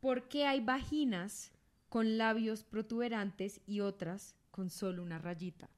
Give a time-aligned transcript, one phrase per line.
[0.00, 1.52] ¿Por qué hay vaginas
[1.88, 5.70] con labios protuberantes y otras con solo una rayita?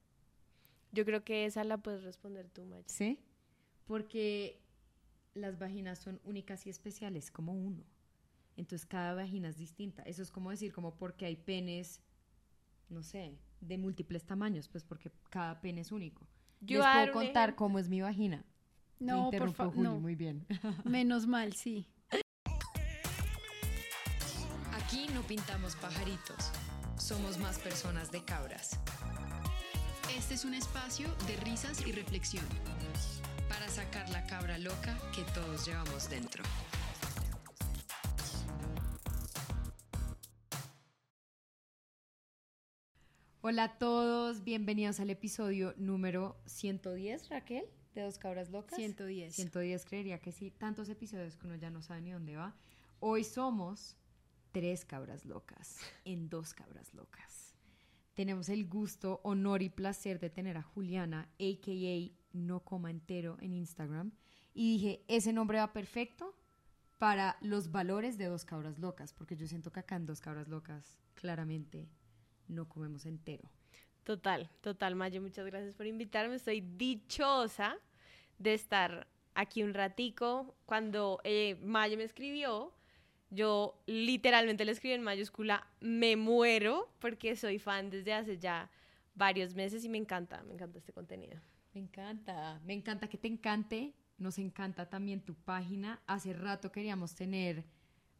[0.91, 2.83] Yo creo que esa la puedes responder tú, Maya.
[2.87, 3.19] ¿Sí?
[3.85, 4.61] Porque
[5.33, 7.83] las vaginas son únicas y especiales, como uno.
[8.57, 10.01] Entonces cada vagina es distinta.
[10.03, 12.01] Eso es como decir, como porque hay penes,
[12.89, 16.27] no sé, de múltiples tamaños, pues porque cada pene es único.
[16.61, 17.55] Yo Les puedo contar ejemplo.
[17.55, 18.43] cómo es mi vagina.
[18.99, 19.99] Me No, por interrumpió favor, no.
[19.99, 20.45] muy bien.
[20.83, 21.87] Menos mal, sí.
[25.19, 26.49] No pintamos pajaritos,
[26.97, 28.79] somos más personas de cabras.
[30.17, 32.45] Este es un espacio de risas y reflexión.
[33.49, 36.41] Para sacar la cabra loca que todos llevamos dentro.
[43.41, 48.77] Hola a todos, bienvenidos al episodio número 110, Raquel, de Dos Cabras Locas.
[48.77, 49.35] 110.
[49.35, 52.55] 110 creería que sí, tantos episodios que uno ya no sabe ni dónde va.
[53.01, 53.98] Hoy somos
[54.51, 57.55] tres cabras locas en dos cabras locas.
[58.13, 62.11] Tenemos el gusto, honor y placer de tener a Juliana, a.k.a.
[62.33, 64.11] No Coma Entero en Instagram.
[64.53, 66.35] Y dije, ese nombre va perfecto
[66.97, 70.49] para los valores de Dos Cabras Locas, porque yo siento que acá en Dos Cabras
[70.49, 71.87] Locas claramente
[72.49, 73.49] no comemos entero.
[74.03, 76.35] Total, total, Mayo, muchas gracias por invitarme.
[76.35, 77.77] Estoy dichosa
[78.37, 80.55] de estar aquí un ratico.
[80.65, 82.73] Cuando eh, Mayo me escribió,
[83.29, 88.69] yo literalmente le escribí en mayúscula, me muero, porque soy fan desde hace ya
[89.15, 91.39] varios meses y me encanta, me encanta este contenido.
[91.73, 96.01] Me encanta, me encanta que te encante, nos encanta también tu página.
[96.07, 97.63] Hace rato queríamos tener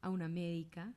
[0.02, 0.94] a una médica,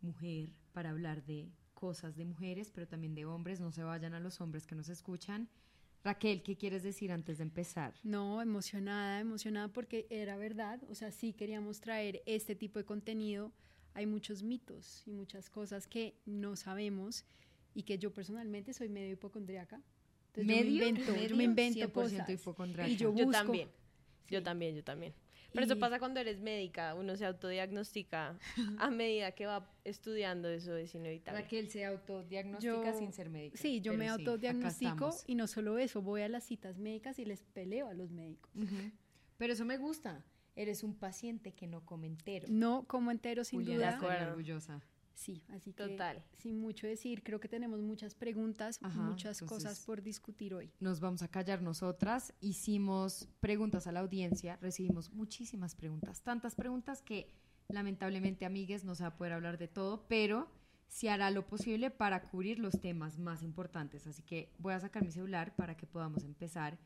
[0.00, 3.60] mujer, para hablar de cosas de mujeres, pero también de hombres.
[3.60, 5.48] No se vayan a los hombres que nos escuchan.
[6.04, 7.94] Raquel, ¿qué quieres decir antes de empezar?
[8.02, 10.80] No, emocionada, emocionada porque era verdad.
[10.88, 13.52] O sea, sí queríamos traer este tipo de contenido.
[13.94, 17.24] Hay muchos mitos y muchas cosas que no sabemos
[17.74, 19.80] y que yo personalmente soy medio hipocondríaca.
[20.28, 20.72] Entonces, ¿Medio?
[20.72, 21.44] Yo me invento, yo me ¿Medio?
[21.44, 22.30] invento 100% cosas.
[22.30, 22.90] hipocondríaca.
[22.90, 23.30] Y yo Yo busco.
[23.32, 23.68] también,
[24.28, 25.14] yo también, yo también.
[25.52, 28.38] Pero eso Y- pasa cuando eres médica, uno se autodiagnostica
[28.78, 31.42] a medida que va estudiando, eso es inevitable.
[31.42, 33.56] Raquel se autodiagnostica Yo- sin ser médica.
[33.58, 37.24] Sí, yo pero me autodiagnostico y no solo eso, voy a las citas médicas y
[37.24, 38.50] les peleo a los médicos.
[38.56, 38.90] Ujú.
[39.38, 40.24] Pero eso me gusta.
[40.54, 42.46] Eres un paciente que no come entero.
[42.50, 43.96] No como entero sin Juliana duda.
[43.96, 44.26] Acuerdo.
[44.32, 44.82] orgullosa.
[45.14, 46.24] Sí, así que Total.
[46.38, 50.70] sin mucho decir, creo que tenemos muchas preguntas, Ajá, muchas entonces- cosas por discutir hoy.
[50.80, 52.32] nos vamos a callar nosotras.
[52.40, 57.30] Hicimos preguntas a la audiencia, recibimos muchísimas preguntas, tantas preguntas que
[57.68, 60.48] lamentablemente, amigues, no se va a poder hablar de todo, pero
[60.88, 64.06] se hará lo posible para cubrir los temas más importantes.
[64.06, 66.78] Así que voy a sacar mi celular para que podamos empezar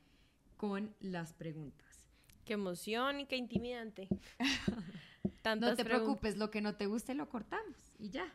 [0.57, 2.09] con las preguntas.
[2.45, 4.09] Qué emoción y qué intimidante.
[5.47, 8.27] Tantas No te preocupes, lo que no te guste lo cortamos y ya.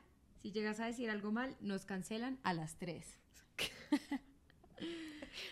[0.42, 3.20] Si llegas a decir algo mal, nos cancelan a las tres.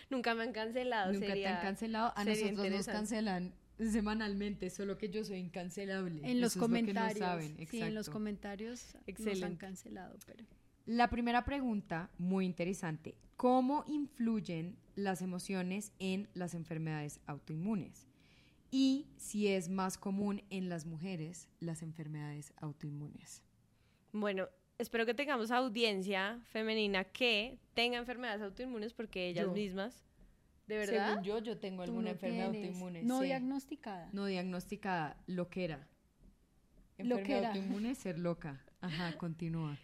[0.08, 1.12] Nunca me han cancelado.
[1.12, 2.14] Nunca te han cancelado.
[2.16, 6.22] A nosotros nos cancelan semanalmente, solo que yo soy incancelable.
[6.24, 9.02] En los Eso es lo que no comentarios, saben, sí, en los comentarios nos han
[9.06, 9.58] Excelente.
[9.58, 10.44] cancelado, pero
[10.86, 13.18] La primera pregunta, muy interesante.
[13.36, 18.09] ¿Cómo influyen las emociones en las enfermedades autoinmunes?
[18.70, 23.42] Y si es más común en las mujeres las enfermedades autoinmunes.
[24.12, 24.48] Bueno,
[24.78, 29.52] espero que tengamos audiencia femenina que tenga enfermedades autoinmunes porque ellas Yo.
[29.52, 30.04] mismas,
[30.66, 31.08] ¿de verdad?
[31.10, 33.02] Según yo, yo tengo alguna no enfermedad tienes, autoinmune.
[33.02, 33.26] no sí.
[33.26, 34.08] diagnosticada.
[34.12, 35.86] No diagnosticada, loquera.
[36.98, 37.18] Loquera.
[37.22, 38.64] Enfermedad autoinmune, ser loca.
[38.80, 39.78] Ajá, continúa.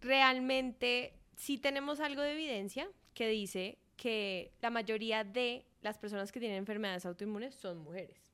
[0.00, 6.40] realmente sí tenemos algo de evidencia que dice que la mayoría de las personas que
[6.40, 8.32] tienen enfermedades autoinmunes son mujeres.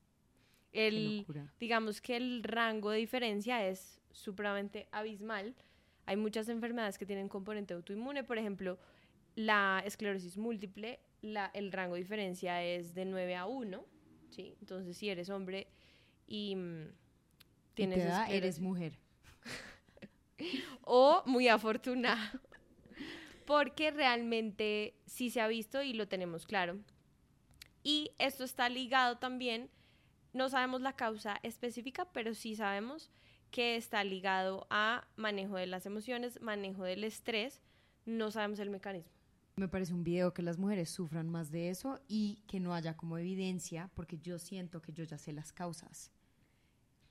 [0.71, 1.25] El,
[1.59, 5.53] digamos que el rango de diferencia es supremamente abismal.
[6.07, 8.79] Hay muchas enfermedades que tienen componente autoinmune, por ejemplo,
[9.35, 13.85] la esclerosis múltiple, la- el rango de diferencia es de 9 a 1,
[14.31, 14.55] ¿sí?
[14.61, 15.67] Entonces, si eres hombre
[16.27, 18.93] y mm, Y tienes te da, eres mujer.
[20.81, 22.39] o muy afortunado.
[23.49, 26.77] Porque realmente sí se ha visto y lo tenemos claro.
[27.81, 29.71] Y esto está ligado también,
[30.33, 33.09] no sabemos la causa específica, pero sí sabemos
[33.49, 37.63] que está ligado a manejo de las emociones, manejo del estrés,
[38.05, 39.11] no sabemos el mecanismo.
[39.55, 42.95] Me parece un video que las mujeres sufran más de eso y que no haya
[42.95, 46.11] como evidencia, porque yo siento que yo ya sé las causas.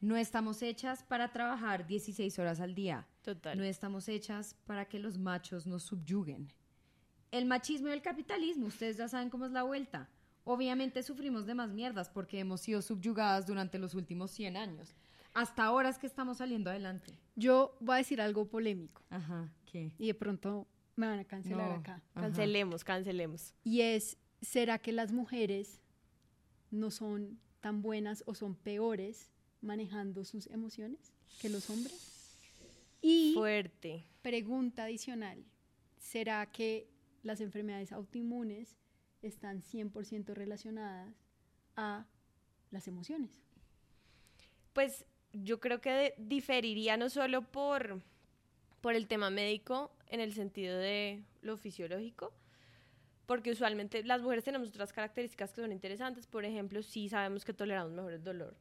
[0.00, 3.06] No estamos hechas para trabajar 16 horas al día.
[3.22, 3.58] Total.
[3.58, 6.52] No estamos hechas para que los machos nos subyuguen.
[7.30, 10.08] El machismo y el capitalismo, ustedes ya saben cómo es la vuelta.
[10.44, 14.94] Obviamente sufrimos de más mierdas porque hemos sido subyugadas durante los últimos 100 años.
[15.34, 17.12] Hasta ahora es que estamos saliendo adelante.
[17.36, 19.92] Yo voy a decir algo polémico Ajá, ¿qué?
[19.98, 20.66] y de pronto
[20.96, 21.74] me van a cancelar No.
[21.76, 22.02] acá.
[22.14, 22.20] Ajá.
[22.22, 23.52] Cancelemos, cancelemos.
[23.62, 25.82] Y es, ¿será que las mujeres
[26.70, 29.30] no son tan buenas o son peores
[29.60, 32.18] manejando sus emociones que los hombres?
[33.00, 34.04] Y Fuerte.
[34.22, 35.44] pregunta adicional,
[35.98, 36.88] ¿será que
[37.22, 38.76] las enfermedades autoinmunes
[39.22, 41.14] están 100% relacionadas
[41.76, 42.06] a
[42.70, 43.30] las emociones?
[44.72, 48.02] Pues yo creo que diferiría no solo por,
[48.80, 52.32] por el tema médico en el sentido de lo fisiológico,
[53.26, 56.26] porque usualmente las mujeres tenemos otras características que son interesantes.
[56.26, 58.56] Por ejemplo, sí sabemos que toleramos mejor el dolor.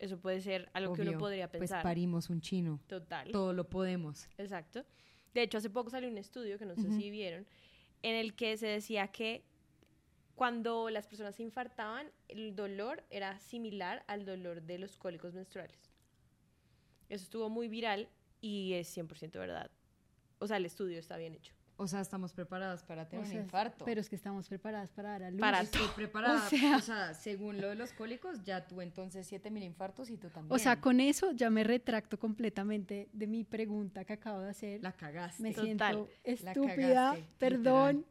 [0.00, 1.82] Eso puede ser algo que uno podría pensar.
[1.82, 2.80] Pues parimos un chino.
[2.86, 3.30] Total.
[3.30, 4.28] Todo lo podemos.
[4.38, 4.84] Exacto.
[5.34, 7.46] De hecho, hace poco salió un estudio que no sé si vieron,
[8.02, 9.44] en el que se decía que
[10.34, 15.92] cuando las personas se infartaban, el dolor era similar al dolor de los cólicos menstruales.
[17.10, 18.08] Eso estuvo muy viral
[18.40, 19.70] y es 100% verdad.
[20.38, 21.54] O sea, el estudio está bien hecho.
[21.82, 23.86] O sea, estamos preparadas para tener O un infarto.
[23.86, 25.40] Pero es que estamos preparadas para dar a luz.
[25.40, 26.46] Para Estoy preparada.
[26.46, 30.18] O sea- o sea, según lo de los cólicos, ya tú entonces 7000 infartos y
[30.18, 30.52] tú también.
[30.54, 34.82] O sea, con eso ya me retracto completamente de mi pregunta que acabo de hacer.
[34.82, 35.42] La cagaste.
[35.42, 35.64] me Total.
[35.64, 38.06] siento La estúpida, cagaste, perdón.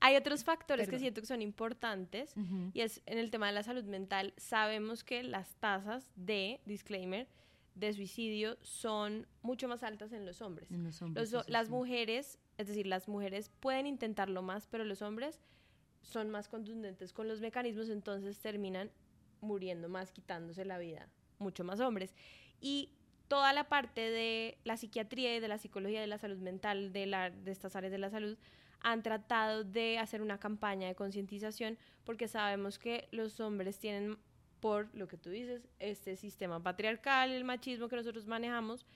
[0.00, 2.32] Hay otros factores que siento que son importantes
[2.74, 4.34] y es en el tema de la salud mental.
[4.36, 7.26] Sabemos que las tasas de, disclaimer,
[7.74, 10.70] de suicidio son mucho más altas en los hombres.
[10.70, 11.72] En los hombres, Los- las sí.
[11.72, 15.40] mujeres, es decir, las mujeres pueden intentarlo más, pero los hombres
[16.02, 18.90] son más contundentes con los mecanismos, entonces terminan
[19.40, 21.08] muriendo más, quitándose la vida,
[21.38, 22.14] mucho más hombres.
[22.60, 22.90] Y
[23.28, 27.32] toda la parte de la psiquiatría y de la psicología de la salud mental, de,
[27.46, 28.36] estas áreas de la salud,
[28.80, 34.18] han tratado de hacer una campaña de concientización porque sabemos que los hombres tienen,
[34.60, 38.86] por lo que tú dices, este sistema patriarcal, el machismo que nosotros manejamos,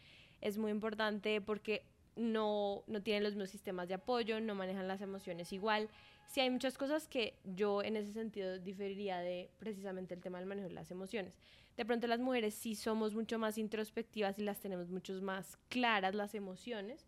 [0.40, 1.84] es muy importante porque
[2.18, 5.88] no, no tienen los mismos sistemas de apoyo, no manejan las emociones igual.
[6.26, 10.46] Sí hay muchas cosas que yo en ese sentido diferiría de precisamente el tema del
[10.46, 11.38] manejo de las emociones.
[11.76, 16.14] De pronto las mujeres sí somos mucho más introspectivas y las tenemos mucho más claras
[16.14, 17.06] las emociones.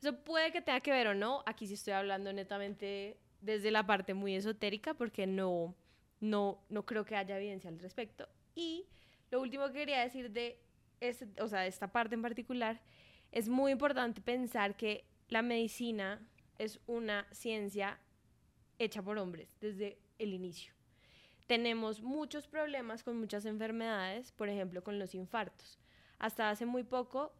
[0.00, 1.42] Eso puede que tenga que ver o no.
[1.46, 5.74] Aquí sí estoy hablando netamente desde la parte muy esotérica porque no,
[6.20, 8.28] no, no creo que haya evidencia al respecto.
[8.54, 8.86] Y
[9.30, 10.60] lo último que quería decir de,
[11.00, 12.80] este, o sea, esta parte en particular
[13.32, 16.20] es muy importante pensar que la medicina
[16.58, 17.98] es una ciencia
[18.78, 20.72] hecha por hombres desde el inicio.
[21.46, 25.78] Tenemos muchos problemas con muchas enfermedades, por ejemplo, con los infartos.
[26.18, 27.32] Hasta hace muy poco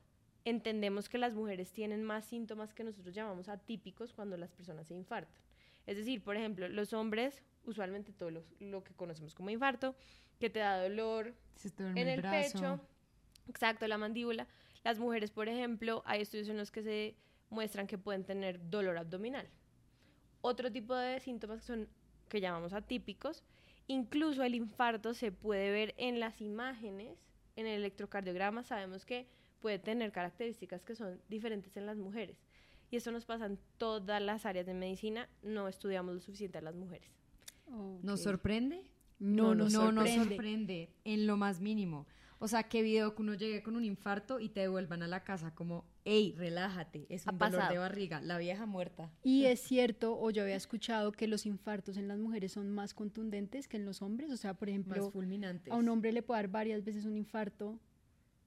[0.44, 4.94] entendemos que las mujeres tienen más síntomas que nosotros llamamos atípicos cuando las personas se
[4.94, 5.43] infartan.
[5.87, 9.94] Es decir, por ejemplo, los hombres, usualmente todo lo, lo que conocemos como infarto,
[10.38, 11.35] que te da dolor,
[11.79, 12.52] en el brazo.
[12.52, 12.81] pecho,
[13.49, 14.46] exacto, la mandíbula.
[14.84, 17.16] Las mujeres, por ejemplo, hay estudios en los que se
[17.50, 19.48] muestran que pueden tener dolor abdominal.
[20.40, 21.88] Otro tipo de síntomas que son
[22.28, 23.42] que llamamos atípicos,
[23.86, 27.19] incluso el infarto se puede ver en las imágenes,
[27.56, 29.26] en el electrocardiograma sabemos que
[29.60, 32.36] puede tener características que son diferentes en las mujeres.
[32.90, 36.62] Y eso nos pasa en todas las áreas de medicina, no estudiamos lo suficiente a
[36.62, 37.10] las mujeres.
[38.02, 38.25] ¿Nos Ok.
[38.25, 38.84] sorprende?
[39.19, 40.28] No nos no nos sorprende.
[40.36, 42.06] sorprende en lo más mínimo.
[42.40, 45.25] O sea, qué video que uno llegue con un infarto y te devuelvan a la
[45.25, 49.11] casa como, hey, relájate, es un dolor de barriga, la vieja muerta.
[49.25, 52.95] Y es cierto, o yo había escuchado que los infartos en las mujeres son más
[52.95, 54.30] contundentes que en los hombres.
[54.30, 55.73] O sea, por ejemplo, Más fulminantes.
[55.73, 57.80] a un hombre le puede dar varias veces un infarto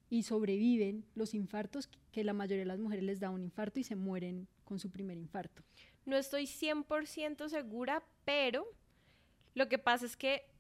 [0.10, 3.84] y sobreviven los infartos, que la mayoría de las mujeres les da un infarto y
[3.84, 5.64] se mueren con su primer infarto.
[6.06, 8.66] No estoy 100% segura, pero
[9.54, 10.51] lo que pasa es que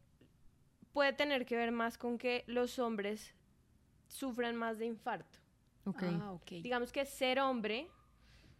[0.93, 3.33] puede tener que ver más con que los hombres
[4.07, 5.39] sufran más de infarto.
[5.85, 6.03] Ok.
[6.03, 6.51] Ah, ok.
[6.61, 7.87] Digamos que ser hombre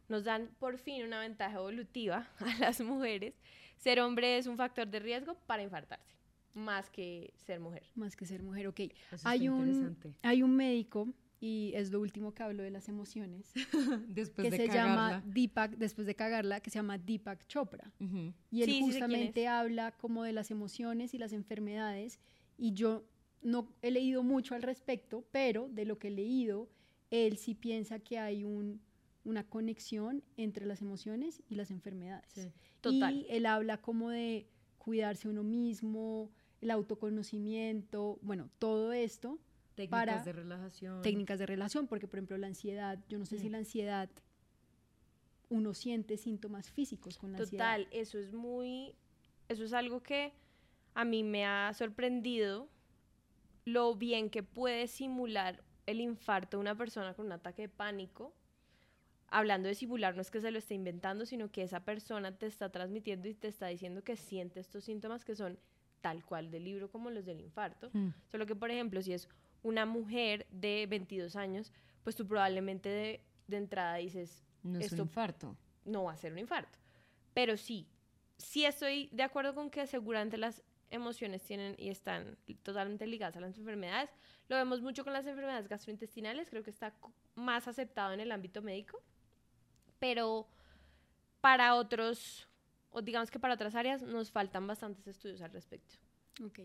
[0.08, 3.34] nos dan por fin una ventaja evolutiva a las mujeres.
[3.78, 6.14] Ser hombre es un factor de riesgo para infartarse,
[6.54, 7.84] más que ser mujer.
[7.96, 8.80] Más que ser mujer, ok.
[9.12, 10.14] Eso Hay un, interesante.
[10.22, 11.08] hay un médico,
[11.42, 13.52] y es lo último que hablo de las emociones,
[14.08, 15.24] Después que de se llama cagarla.
[15.26, 17.92] Deepak, después de cagarla, que se llama Deepak Chopra.
[18.00, 18.32] Ujú.
[18.52, 19.50] Y él Sí, sí justamente es.
[19.50, 22.20] habla como de las emociones y las enfermedades.
[22.58, 23.04] Y yo
[23.42, 26.70] no he leído mucho al respecto, pero de lo que he leído,
[27.10, 28.80] él sí piensa que hay un,
[29.24, 32.32] una conexión entre las emociones y las enfermedades.
[32.34, 32.52] Sí.
[32.82, 33.16] Total.
[33.16, 36.30] Y él habla como de cuidarse uno mismo,
[36.62, 39.40] el autoconocimiento, bueno, todo esto,
[39.88, 41.02] Técnicas Para de relajación.
[41.02, 43.52] técnicas de relación, porque por ejemplo la ansiedad, yo no sé si Mm.
[43.52, 44.10] la ansiedad,
[45.50, 47.78] uno siente síntomas físicos con la ansiedad.
[47.78, 48.96] Total, eso es muy,
[49.50, 50.34] eso es algo que
[50.94, 52.70] a mí me ha sorprendido
[53.66, 58.34] lo bien que puede simular el infarto de una persona con un ataque de pánico.
[59.28, 62.48] Hablando de simular, no es que se lo esté inventando, sino que esa persona te
[62.48, 65.58] está transmitiendo y te está diciendo que siente estos síntomas que son
[66.02, 67.90] tal cual del libro como los del infarto.
[67.94, 68.10] Mm.
[68.28, 69.30] Solo que, por ejemplo, si es
[69.64, 71.72] una mujer de 22 años,
[72.04, 75.58] pues tú probablemente de, de entrada dices, No es Esto- un infarto.
[75.86, 76.78] no va a ser un infarto.
[77.34, 77.88] Pero sí,
[78.38, 83.40] sí estoy de acuerdo con que seguramente las emociones tienen y están totalmente ligadas a
[83.42, 84.10] las enfermedades.
[84.50, 86.94] Lo vemos mucho con las enfermedades gastrointestinales, creo que está
[87.36, 89.02] más aceptado en el ámbito médico,
[90.00, 90.48] pero
[91.40, 92.48] para otros,
[92.90, 95.96] o digamos que para otras áreas, nos faltan bastantes estudios al respecto.
[96.46, 96.60] Ok.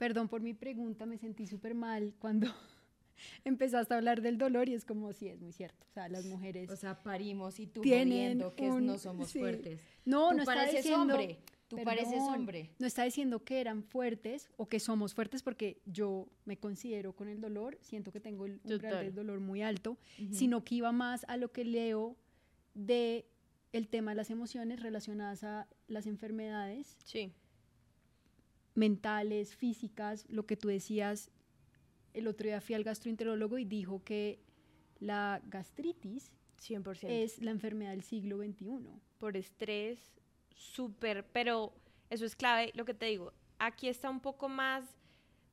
[0.00, 2.46] Perdón por mi pregunta, me sentí súper mal cuando
[3.44, 5.86] empezaste a hablar del dolor y es como, sí, es muy cierto.
[5.90, 6.70] O sea, las mujeres...
[6.70, 9.40] O sea, parimos y tú jodiendo que un- no somos sí.
[9.40, 9.78] fuertes.
[10.06, 11.14] no, tú no está pareces diciendo...
[11.14, 11.38] hombre.
[11.68, 12.70] Tú pareces Perdón, hombre.
[12.80, 17.28] No está diciendo que eran fuertes o que somos fuertes porque yo me considero con
[17.28, 20.34] el dolor, siento que tengo el umbral del dolor muy alto, Ujú.
[20.34, 22.16] sino que iba más a lo que leo
[22.74, 23.26] de
[23.72, 27.32] el tema de las emociones relacionadas a las enfermedades Sí,
[28.74, 31.30] mentales, físicas, lo que tú decías,
[32.14, 34.40] el otro día fui al gastroenterólogo y dijo que
[34.98, 37.08] la gastritis 100%.
[37.08, 38.78] es la enfermedad del siglo XXI.
[39.18, 40.12] por estrés,
[40.54, 41.72] súper, pero
[42.10, 44.84] eso es clave, lo que te digo, aquí está un poco más,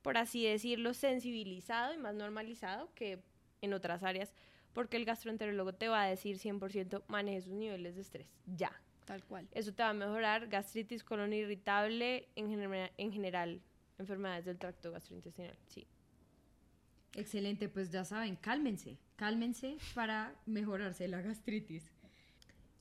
[0.02, 3.22] por así decirlo, sensibilizado y más normalizado que
[3.60, 4.32] en otras áreas,
[4.72, 8.72] porque el gastroenterólogo te va a decir 100% maneje sus niveles de estrés, ya.
[9.08, 9.48] Tal cual.
[9.52, 13.62] Eso te va a mejorar gastritis, colon irritable, en, genera- en general,
[13.98, 15.86] enfermedades del tracto gastrointestinal, sí.
[17.14, 21.90] Excelente, pues ya saben, cálmense, cálmense para mejorarse la gastritis.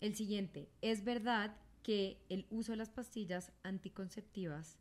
[0.02, 4.78] El siguiente, es verdad que el uso de las pastillas anticonceptivas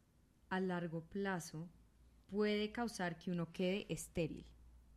[0.49, 1.69] a largo plazo
[2.27, 4.45] puede causar que uno quede estéril.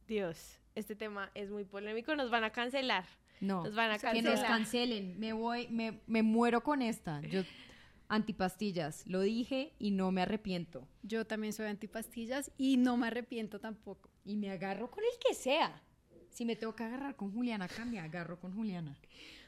[0.08, 3.06] Dios, este tema es muy polémico, nos van a cancelar.
[3.40, 7.22] No, Nos van a que nos cancelen, me voy, me, me muero con esta.
[7.22, 7.44] Yo
[8.10, 10.88] antipastillas, lo dije y no me arrepiento.
[11.04, 14.10] Yo también soy antipastillas y no me arrepiento tampoco.
[14.26, 15.82] Y me agarro con el que sea.
[16.30, 18.98] Si me tengo que agarrar con Juliana acá, me agarro con Juliana.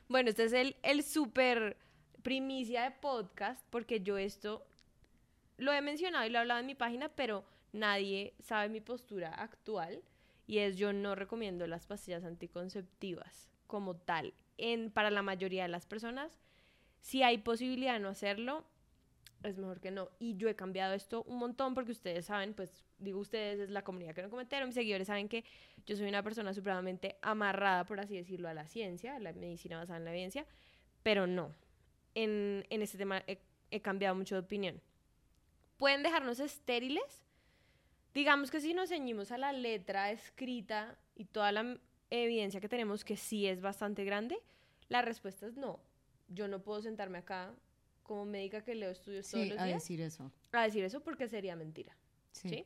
[0.07, 1.77] Bueno, este es el, el súper
[2.21, 4.65] primicia de podcast, porque yo esto
[5.57, 7.43] lo he mencionado y lo he hablado en mi página, pero
[7.74, 10.01] nadie sabe mi postura actual
[10.45, 14.33] y es yo no recomiendo las pastillas anticonceptivas como tal.
[14.57, 16.37] En, para la mayoría de las personas,
[16.99, 18.65] si hay posibilidad de no hacerlo,
[19.43, 20.09] es mejor que no.
[20.19, 23.81] Y yo he cambiado esto un montón porque ustedes saben, pues digo ustedes, es la
[23.83, 25.45] comunidad que no cometieron, mis seguidores saben que
[25.85, 29.77] yo soy una persona supremamente amarrada, por así decirlo, a la ciencia, a la medicina
[29.77, 30.45] basada en la evidencia,
[31.01, 31.55] pero no.
[32.13, 33.39] En, en este tema he,
[33.71, 34.81] he cambiado mucho de opinión.
[35.77, 37.23] ¿Pueden dejarnos estériles?
[38.13, 41.79] Digamos que si nos ceñimos a la letra escrita y toda la
[42.12, 44.38] evidencia que tenemos que sí es bastante grande,
[44.89, 45.80] la respuesta es no.
[46.27, 47.53] Yo no puedo sentarme acá
[48.03, 50.32] como médica que leo estudios todos los a días decir eso.
[50.51, 51.96] a decir eso porque sería mentira.
[52.32, 52.50] Sí.
[52.50, 52.65] ¿sí?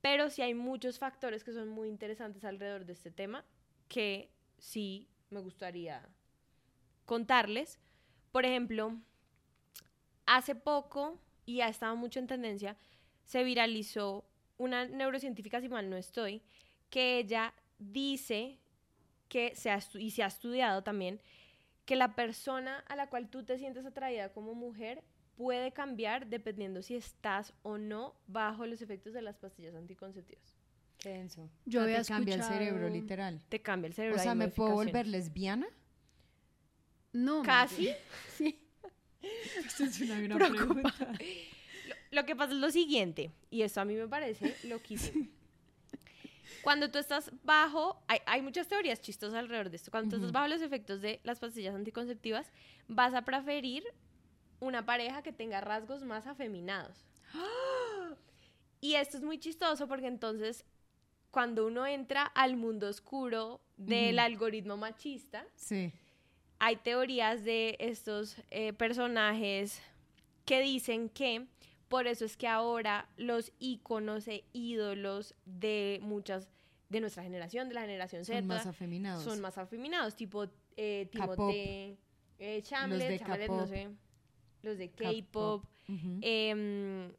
[0.00, 3.44] Pero sí hay muchos factores que son muy interesantes alrededor de este tema
[3.88, 6.08] que sí me gustaría
[7.04, 7.78] contarles.
[8.32, 8.98] Por ejemplo,
[10.26, 12.76] hace poco, y ha estado mucho en tendencia,
[13.24, 14.24] se viralizó
[14.58, 16.42] una neurocientífica, si mal no estoy,
[16.90, 18.58] que ella dice
[19.32, 21.18] que se ha y se ha estudiado también
[21.86, 25.02] que la persona a la cual tú te sientes atraída como mujer
[25.36, 30.58] puede cambiar dependiendo si estás o no bajo los efectos de las pastillas anticonceptivas.
[30.98, 31.48] Qué denso.
[31.64, 33.40] Yo O sea, había te cambia el cerebro, literal.
[33.48, 34.20] Te cambia el cerebro.
[34.20, 35.66] O sea, ¿me puedo volver lesbiana?
[37.14, 37.42] No.
[37.42, 37.88] Casi.
[38.36, 38.58] Sí.
[39.64, 40.94] Esa es una gran Preocupa.
[41.88, 45.26] Lo, lo que pasa es lo siguiente, y esto a mí me parece loquísimo.
[46.62, 49.90] Cuando tú estás bajo, hay, hay muchas teorías chistosas alrededor de esto.
[49.90, 52.50] Cuando tú estás bajo los efectos de las pastillas anticonceptivas,
[52.88, 53.84] vas a preferir
[54.60, 57.04] una pareja que tenga rasgos más afeminados.
[58.80, 60.64] Y esto es muy chistoso porque entonces,
[61.30, 65.92] cuando uno entra al mundo oscuro del algoritmo machista, Sí.
[66.58, 69.80] hay teorías de estos eh, personajes
[70.44, 71.46] que dicen que
[71.92, 76.48] por eso es que ahora los íconos e ídolos de muchas
[76.88, 79.22] de nuestra generación, de la generación Z, Son más afeminados.
[79.24, 80.44] son más afeminados, tipo
[80.76, 81.08] eh,
[82.38, 83.90] eh, Chalamet, no sé,
[84.62, 85.64] los de K-pop.
[86.22, 87.12] Em,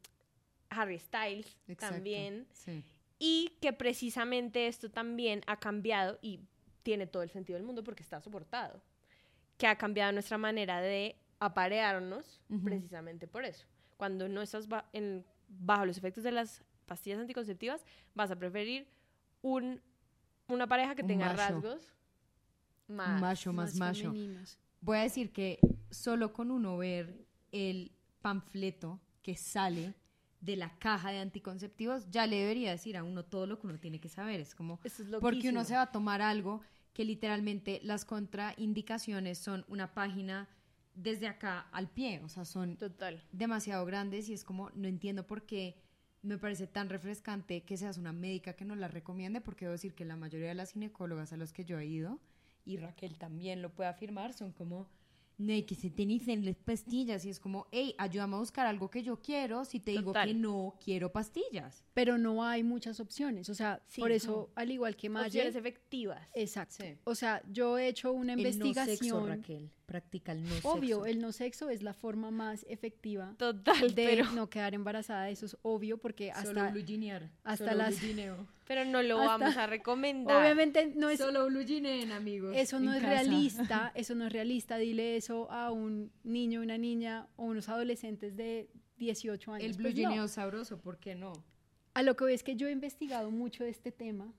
[0.70, 1.94] Harry Styles Exacto.
[1.94, 2.82] también, Sí.
[3.20, 6.40] y que precisamente esto también ha cambiado y
[6.82, 8.82] tiene todo el sentido del mundo porque está soportado,
[9.56, 13.66] que ha cambiado nuestra manera de aparearnos precisamente por eso.
[13.96, 17.84] Cuando no estás ba- en- bajo los efectos de las pastillas anticonceptivas,
[18.14, 18.86] vas a preferir
[19.42, 19.80] un,
[20.48, 21.36] una pareja que Un tenga macho.
[21.38, 21.92] rasgos
[22.88, 23.20] más.
[23.20, 24.12] macho más macho.
[24.12, 24.58] femeninos.
[24.80, 25.58] Voy a decir que
[25.90, 29.94] solo con uno ver el panfleto que sale
[30.40, 33.78] de la caja de anticonceptivos, ya le debería decir a uno todo lo que uno
[33.80, 34.40] tiene que saber.
[34.40, 36.60] Es como, Eso es porque uno se va a tomar algo
[36.92, 40.48] que literalmente las contraindicaciones son una página
[40.94, 43.22] desde acá al pie, o sea, son Total.
[43.32, 45.76] demasiado grandes y es como, no entiendo por qué
[46.22, 49.94] me parece tan refrescante que seas una médica que nos la recomiende, porque debo decir
[49.94, 52.18] que la mayoría de las ginecólogas a los que yo he ido,
[52.64, 54.88] y Raquel también lo puede afirmar, son como,
[55.36, 58.90] no hay que se tenicen las pastillas, y es como, hey, ayúdame a buscar algo
[58.90, 61.83] que yo quiero, si te digo que no quiero pastillas.
[61.94, 63.48] Pero no hay muchas opciones.
[63.48, 66.28] O sea, Sí, por eso, al igual que Maye, Opciones efectivas.
[66.34, 66.76] exacto.
[66.80, 66.96] Sí.
[67.04, 69.28] O sea, yo he hecho una investigación.
[69.28, 71.06] Raquel, practica el no obvio, sexo.
[71.06, 75.30] el no sexo es la forma más efectiva Total, de pero, no quedar embarazada.
[75.30, 79.20] Eso es obvio porque Solo hasta, blue jeanear, hasta solo las- blue pero no lo
[79.20, 80.36] Hasta- vamos a recomendar.
[80.42, 82.54] obviamente no es Solo blue jeaneen, amigos.
[82.56, 83.12] eso no es casa.
[83.14, 84.78] realista, eso no es realista.
[84.78, 89.64] Dile eso a un niño, una niña o unos adolescentes de 18 años.
[89.66, 90.00] El blue Pues no.
[90.00, 91.32] jeaneo sabroso, ¿por qué no?
[91.94, 94.32] A lo que veo es que yo he investigado mucho de este tema.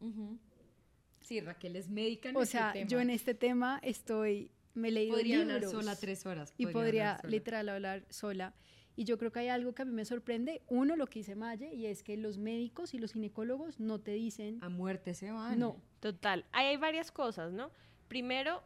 [1.21, 2.87] Sí, Raquel es médica en O este sea, tema.
[2.87, 6.53] yo en este tema estoy, me he leído podría libros hablar sola tres horas.
[6.57, 8.53] y podría hablar literal hablar sola.
[8.97, 10.61] Y yo creo que hay algo que a mí me sorprende.
[10.67, 14.11] Uno, lo que dice Maye, y es que los médicos y los ginecólogos no te
[14.11, 15.59] dicen, A muerte se van.
[15.59, 16.45] no, Total.
[16.51, 17.71] Ahí hay varias cosas, ¿no?
[18.07, 18.63] Primero,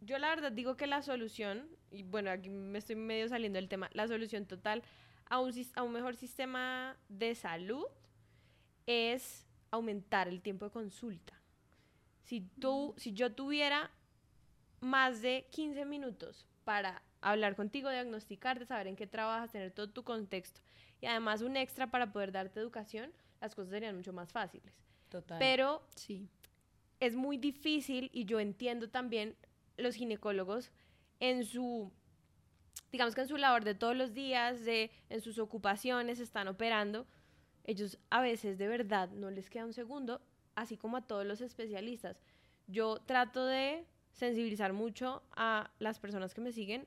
[0.00, 3.68] yo la verdad digo que la solución, y bueno, aquí me estoy medio saliendo del
[3.68, 4.82] tema, la solución total
[5.26, 7.84] a un, a un mejor sistema de salud
[8.88, 11.34] es aumentar el tiempo de consulta.
[12.24, 13.90] Si, tú, si yo tuviera
[14.80, 20.04] más de 15 minutos para hablar contigo, diagnosticarte, saber en qué trabajas, tener todo tu
[20.04, 20.60] contexto
[21.00, 24.72] y además un extra para poder darte educación, las cosas serían mucho más fáciles.
[25.10, 25.38] Total.
[25.38, 26.26] Pero sí.
[26.98, 29.36] es muy difícil y yo entiendo también
[29.76, 30.72] los ginecólogos
[31.20, 31.92] en su,
[32.90, 37.06] digamos que en su labor de todos los días, de, en sus ocupaciones, están operando,
[37.68, 40.22] ellos a veces de verdad no les queda un segundo,
[40.54, 42.18] así como a todos los especialistas.
[42.66, 46.86] Yo trato de sensibilizar mucho a las personas que me siguen,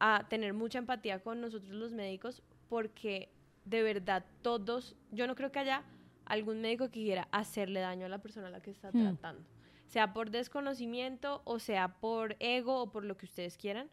[0.00, 3.28] a tener mucha empatía con nosotros los médicos, porque
[3.66, 5.84] de verdad todos, yo no creo que haya
[6.24, 9.02] algún médico que quiera hacerle daño a la persona a la que está Hmm.
[9.02, 9.42] tratando,
[9.86, 13.90] sea por desconocimiento o sea por ego o por lo que ustedes quieran,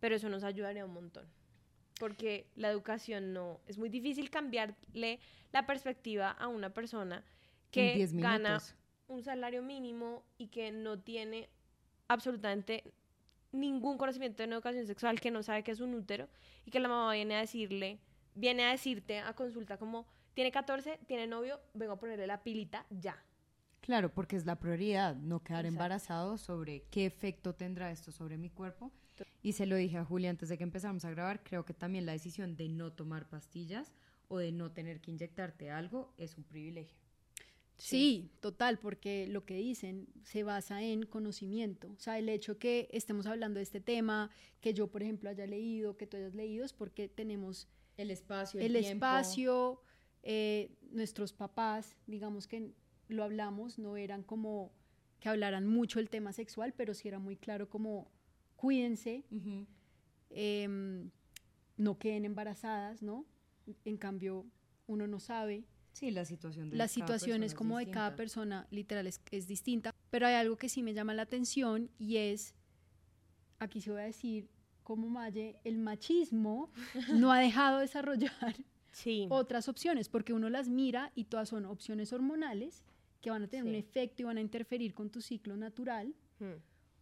[0.00, 1.26] pero eso nos ayudaría un montón.
[2.02, 5.20] Porque la educación no, es muy difícil cambiarle
[5.52, 7.22] la perspectiva a una persona
[7.70, 8.60] que 10 gana
[9.06, 11.48] un salario mínimo y que no tiene
[12.08, 12.82] absolutamente
[13.52, 16.28] ningún conocimiento en educación sexual, que no sabe qué es un útero
[16.66, 18.00] y que la mamá viene a decirle,
[18.34, 22.84] viene a decirte a consulta como, tiene 14, tiene novio, vengo a ponerle la pilita
[22.90, 23.16] ya.
[23.80, 25.68] Claro, porque es la prioridad, no quedar Exacto.
[25.68, 28.90] embarazado sobre qué efecto tendrá esto sobre mi cuerpo.
[29.42, 32.06] Y se lo dije a Julia antes de que empezáramos a grabar, creo que también
[32.06, 33.92] la decisión de no tomar pastillas
[34.28, 37.02] o de no tener que inyectarte algo es un privilegio.
[37.78, 41.90] Sí, total, porque lo que dicen se basa en conocimiento.
[41.90, 44.30] O sea, el hecho que estemos hablando de este tema,
[44.60, 48.60] que yo, por ejemplo, haya leído, que tú hayas leído, es porque tenemos El espacio,
[48.60, 48.88] el, tiempo.
[48.88, 49.82] espacio,
[50.22, 52.72] eh, nuestros papás, digamos que
[53.08, 54.72] lo hablamos, no eran como
[55.18, 58.10] que hablaran mucho el tema sexual, pero sí era muy claro como
[58.62, 59.24] cuídense,
[60.30, 61.10] em,
[61.76, 63.26] no queden embarazadas, ¿no?
[63.84, 64.46] En cambio,
[64.86, 65.64] uno no sabe.
[65.92, 69.92] Sí, la situación de La situación es como de cada persona, literal, es, es distinta.
[70.10, 72.54] Pero hay algo que sí me llama la atención y es,
[73.58, 74.48] aquí se voy a decir,
[74.84, 76.70] como Maye, el machismo
[77.26, 78.54] no ha dejado desarrollar
[78.92, 79.26] Sí.
[79.30, 82.84] otras opciones, porque uno las mira y todas son opciones hormonales
[83.22, 86.58] que van a tener un efecto y van a interferir con tu ciclo natural, Hmm.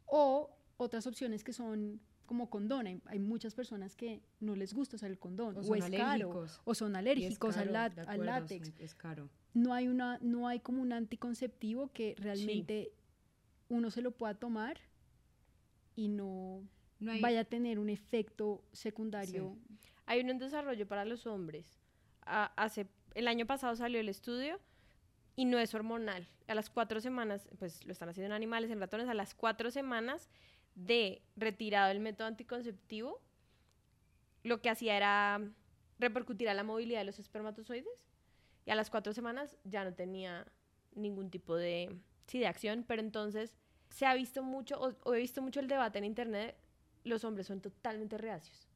[0.07, 2.87] o otras opciones que son como condón.
[2.87, 6.47] Hay, hay muchas personas que no les gusta usar el condón, O o, es caro,
[6.65, 8.69] o son alérgicos al, caro, al acuerdo, látex.
[8.69, 9.29] sí, es caro.
[9.53, 12.93] No hay, una, no hay como un anticonceptivo que realmente
[13.69, 14.79] uno se lo pueda tomar
[15.97, 16.63] y no,
[17.01, 19.57] No hay, vaya a tener un efecto secundario.
[20.07, 21.79] Hay uno en desarrollo para los hombres.
[22.23, 24.61] A- hace, el año pasado salió el estudio
[25.37, 26.27] y no es hormonal.
[26.47, 29.71] A las cuatro semanas, pues lo están haciendo en animales, en ratones, a las cuatro
[29.71, 30.29] semanas
[30.87, 33.21] de retirado el método anticonceptivo,
[34.43, 35.41] lo que hacía era
[35.99, 38.09] repercutir a la movilidad de los espermatozoides
[38.65, 40.47] y a las cuatro semanas ya no tenía
[40.95, 41.95] ningún tipo de,
[42.27, 43.57] sí, de acción, pero entonces
[43.91, 46.57] se ha visto mucho, o, he visto mucho el debate en internet,
[47.05, 48.67] los hombres son totalmente reacios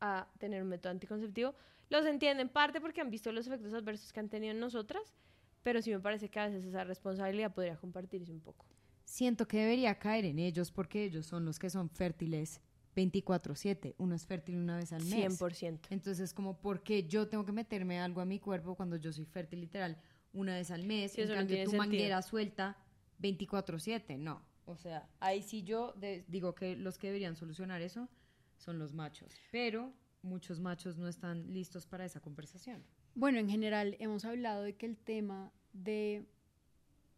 [0.00, 1.54] a tener un método anticonceptivo.
[1.88, 5.14] los entiendo en parte porque han visto los efectos adversos que han tenido en nosotras,
[5.62, 8.66] pero sí me parece que a veces esa responsabilidad podría compartirse un poco.
[9.06, 12.60] Siento que debería caer en ellos porque ellos son los que son fértiles
[12.94, 13.94] 24/7.
[13.98, 15.38] Uno es fértil una vez al mes.
[15.38, 15.80] 100%.
[15.90, 19.24] Entonces, como, ¿por qué yo tengo que meterme algo a mi cuerpo cuando yo soy
[19.24, 19.96] fértil literal
[20.32, 21.12] una vez al mes?
[21.12, 21.78] Sí, en no cambio, tu sentido.
[21.82, 22.76] manguera suelta
[23.20, 24.18] 24/7.
[24.18, 24.42] No.
[24.66, 28.08] O sea, ahí sí yo de- digo que los que deberían solucionar eso
[28.56, 29.32] son los machos.
[29.52, 29.92] Pero
[30.22, 32.82] muchos machos no están listos para esa conversación.
[33.14, 36.26] Bueno, en general hemos hablado de que el tema de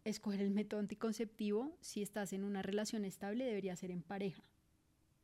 [0.08, 4.42] escoger el método anticonceptivo, si estás en una relación estable, debería ser en pareja.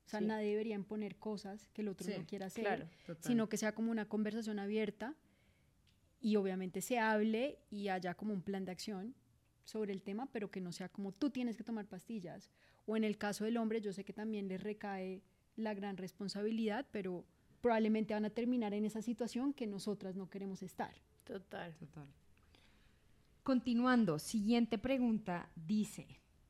[0.07, 0.27] O sea, Sí.
[0.27, 2.89] nadie debería imponer cosas que el otro Sí, no quiera hacer, claro.
[3.21, 5.15] Sino que sea como una conversación abierta
[6.21, 9.15] y obviamente se hable y haya como un plan de acción
[9.65, 12.51] sobre el tema, pero que no sea como tú tienes que tomar pastillas.
[12.87, 15.23] O en el caso del hombre, yo sé que también le recae
[15.57, 17.25] la gran responsabilidad, pero
[17.63, 20.95] probablemente van a terminar en esa situación que nosotras no queremos estar.
[21.25, 21.75] Total.
[21.77, 22.07] Total.
[23.45, 26.07] Continuando, siguiente pregunta dice,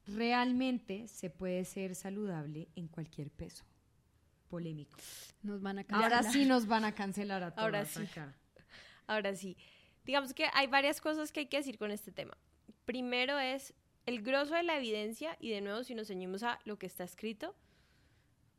[0.06, 3.64] ¿realmente se puede ser saludable en cualquier peso?
[4.48, 4.96] Polémico.
[5.42, 8.02] Nos van a Ahora sí nos van a cancelar a todas Ahora sí.
[8.04, 8.36] acá.
[9.08, 9.56] Ahora sí,
[10.04, 12.38] digamos que hay varias cosas que hay que decir con este tema.
[12.84, 13.74] Primero es
[14.06, 17.02] el grosso de la evidencia, y de nuevo, si nos ceñimos a lo que está
[17.02, 17.56] escrito,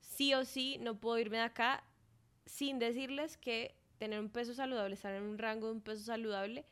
[0.02, 1.86] sí o sí no puedo irme de acá
[2.46, 6.66] sin decirles que tener un peso saludable, estar en un rango de un peso saludable,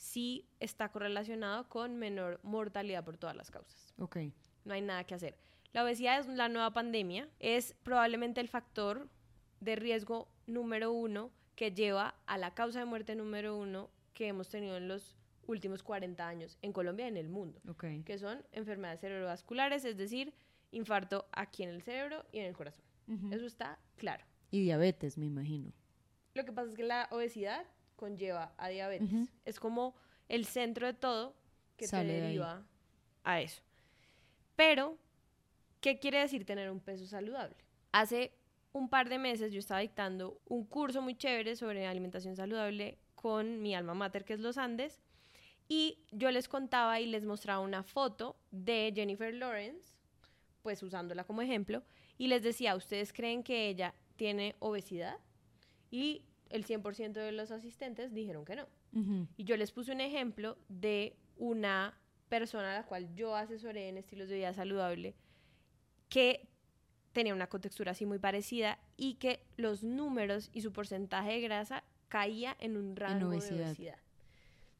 [0.00, 4.16] sí está correlacionado con menor mortalidad por todas las causas Ok.
[4.64, 5.36] no hay nada que hacer.
[5.72, 9.08] La obesidad es la nueva pandemia, es probablemente el factor
[9.60, 14.48] de riesgo número uno que lleva a la causa de muerte número uno que hemos
[14.48, 17.84] tenido en los últimos 40 años en Colombia y en el mundo, Ok.
[18.06, 20.32] que son enfermedades cerebrovasculares, es decir,
[20.72, 22.84] infarto aquí en el cerebro y en el corazón.
[23.06, 23.32] Ujú.
[23.34, 24.24] Eso está claro.
[24.50, 25.72] Y diabetes, me imagino.
[26.34, 27.64] Lo que pasa es que la obesidad
[28.00, 29.28] conlleva a diabetes.
[29.44, 29.94] Es como
[30.28, 31.36] el centro de todo
[31.76, 32.64] que Sale te de deriva
[33.24, 33.62] a eso.
[34.56, 34.96] Pero,
[35.82, 37.56] ¿qué quiere decir tener un peso saludable?
[37.92, 38.32] Hace
[38.72, 43.60] un par de meses yo estaba dictando un curso muy chévere sobre alimentación saludable con
[43.60, 45.02] mi alma mater, que es Los Andes,
[45.68, 49.94] y yo les contaba y les mostraba una foto de Jennifer Lawrence,
[50.62, 51.82] pues usándola como ejemplo,
[52.16, 55.18] y les decía, ¿ustedes creen que ella tiene obesidad?
[55.90, 58.66] Y el 100% de los asistentes dijeron que no.
[59.36, 61.96] Y yo les puse un ejemplo de una
[62.28, 65.14] persona a la cual yo asesoré en estilos de vida saludable
[66.08, 66.48] que
[67.12, 71.84] tenía una contextura así muy parecida y que los números y su porcentaje de grasa
[72.08, 73.56] caía en un rango obesidad.
[73.56, 73.98] de obesidad.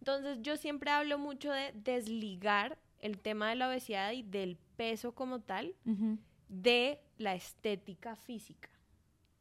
[0.01, 5.13] Entonces yo siempre hablo mucho de desligar el tema de la obesidad y del peso
[5.13, 5.75] como tal
[6.49, 8.71] de la estética física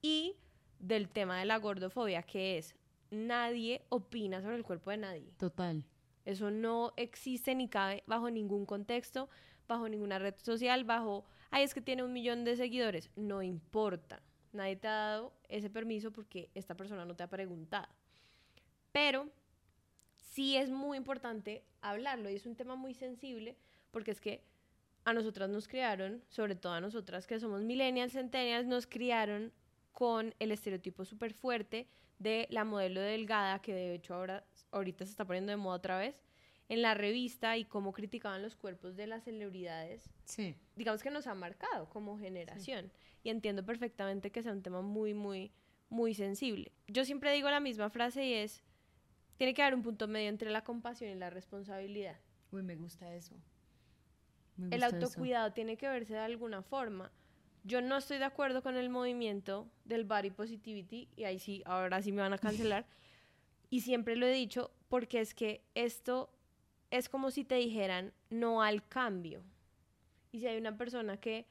[0.01, 0.35] y
[0.79, 2.75] del tema de la gordofobia, que es
[3.11, 5.33] nadie opina sobre el cuerpo de nadie.
[5.37, 5.83] Total.
[6.25, 9.29] Eso no existe ni cabe bajo ningún contexto,
[9.67, 13.09] bajo ninguna red social, bajo, ay, es que tiene un millón de seguidores.
[13.15, 14.21] No importa.
[14.51, 17.87] Nadie te ha dado ese permiso porque esta persona no te ha preguntado.
[18.91, 19.29] Pero
[20.17, 23.57] sí es muy importante hablarlo y es un tema muy sensible
[23.91, 24.43] porque es que
[25.05, 29.51] a nosotras nos criaron, sobre todo a nosotras que somos millennials, centennials, nos criaron
[29.91, 31.87] con el estereotipo súper fuerte
[32.19, 35.97] de la modelo delgada, que de hecho ahora, ahorita se está poniendo de moda otra
[35.97, 36.21] vez,
[36.67, 40.09] en la revista y cómo criticaban los cuerpos de las celebridades.
[40.25, 40.55] Sí.
[40.75, 42.91] Digamos que nos ha marcado como generación.
[43.23, 45.51] Y entiendo perfectamente que sea un tema muy, muy,
[45.89, 46.71] muy sensible.
[46.87, 48.63] Yo siempre digo la misma frase y es,
[49.37, 52.19] tiene que haber un punto medio entre la compasión y la responsabilidad.
[52.51, 53.35] Uy, me gusta eso.
[54.55, 54.95] Me el gusta eso.
[54.95, 57.11] autocuidado tiene que verse de alguna forma.
[57.69, 62.01] Yo no estoy de acuerdo con el movimiento del body positivity, y ahí sí, ahora
[62.01, 62.37] sí me van a
[62.73, 62.85] cancelar.
[63.69, 66.29] y siempre lo he dicho, porque es que esto
[66.89, 69.43] es como si te dijeran no al cambio.
[70.31, 71.45] Y si hay una persona que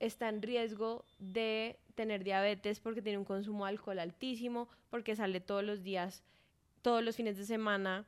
[0.00, 5.40] está en riesgo de tener diabetes porque tiene un consumo de alcohol altísimo, porque sale
[5.40, 6.24] todos los días,
[6.82, 8.04] todos los fines de semana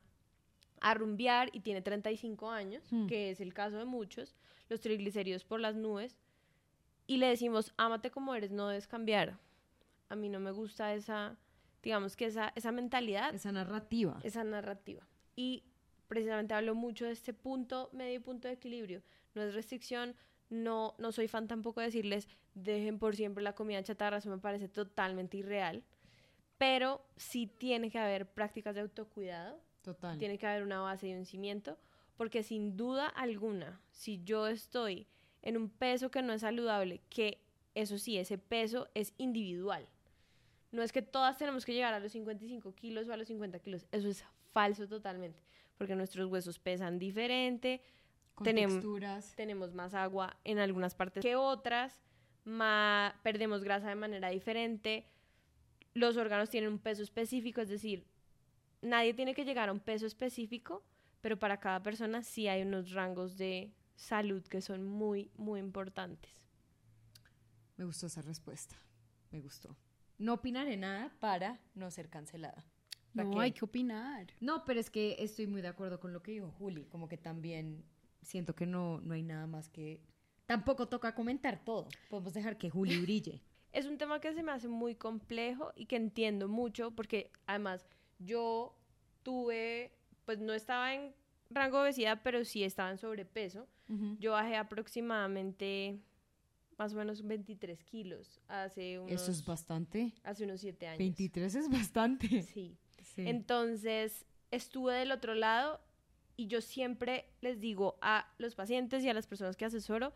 [0.81, 3.07] a rumbear y tiene 35 años, Hmm.
[3.07, 4.35] que es el caso de muchos,
[4.69, 6.17] los triglicéridos por las nubes,
[7.09, 9.39] y le decimos, ámate como eres, no debes cambiar.
[10.09, 11.35] A mí no me gusta esa,
[11.81, 14.19] digamos que esa, esa mentalidad, Esa narrativa.
[14.21, 15.01] esa narrativa.
[15.35, 15.63] Y
[16.07, 19.01] precisamente hablo mucho de este punto medio punto de equilibrio.
[19.33, 20.13] No es restricción,
[20.51, 24.37] no, no soy fan tampoco de decirles dejen por siempre la comida chatarra, eso me
[24.37, 25.83] parece totalmente irreal.
[26.59, 30.15] Pero sí tiene que haber prácticas de autocuidado, Total.
[30.19, 31.79] tiene que haber una base y un cimiento,
[32.17, 35.07] porque sin duda alguna, si yo estoy
[35.41, 37.39] en un peso que no es saludable, que
[37.75, 39.87] eso sí, ese peso es individual.
[40.71, 43.59] No es que todas tenemos que llegar a los 55 kilos o a los 50
[43.59, 43.87] kilos.
[43.91, 44.23] Eso es
[44.53, 45.39] falso totalmente,
[45.77, 47.81] porque nuestros huesos pesan diferente,
[48.35, 49.33] Con tenemos- texturas.
[49.35, 51.99] tenemos más agua en algunas partes que otras,
[52.45, 55.05] ma- perdemos grasa de manera diferente,
[55.93, 58.05] los órganos tienen un peso específico, es decir,
[58.81, 60.83] nadie tiene que llegar a un peso específico,
[61.21, 66.31] pero para cada persona sí hay unos rangos de salud que son muy, muy importantes.
[67.75, 68.75] Me gustó esa respuesta.
[69.29, 69.75] Me gustó.
[70.17, 72.65] No opinaré nada para no ser cancelada.
[73.13, 74.27] No, hay que opinar.
[74.39, 76.85] No, pero es que estoy muy de acuerdo con lo que dijo Juli.
[76.85, 77.83] Como que también
[78.21, 80.01] siento que no, no hay nada más que...
[80.45, 81.89] Tampoco toca comentar todo.
[82.09, 83.41] Podemos dejar que Juli brille.
[83.73, 87.85] es un tema que se me hace muy complejo y que entiendo mucho porque además
[88.17, 88.77] yo
[89.23, 89.91] tuve,
[90.25, 91.13] pues no estaba en
[91.49, 93.67] rango de obesidad, pero sí estaba en sobrepeso.
[94.19, 95.99] Yo bajé aproximadamente
[96.77, 100.13] más o menos 23 kilos hace unos, Eso es bastante.
[100.23, 100.99] hace unos 7 años.
[100.99, 102.41] 23 es bastante.
[102.43, 102.77] Sí.
[103.01, 103.23] Sí.
[103.27, 105.81] Entonces estuve del otro lado
[106.37, 110.13] y yo siempre les digo a los pacientes y a las personas que asesoro,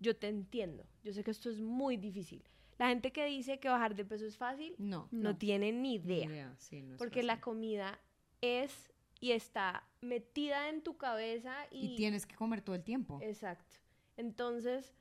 [0.00, 2.44] yo te entiendo, yo sé que esto es muy difícil.
[2.78, 5.08] La gente que dice que bajar de peso es fácil, no.
[5.10, 5.36] no, No.
[5.36, 7.98] tiene ni ni idea, sí, no es porque la comida
[8.40, 8.90] es
[9.20, 13.18] y está metida en tu cabeza y, Y tienes que comer todo el tiempo.
[13.22, 13.76] Exacto.
[14.16, 14.94] Entonces,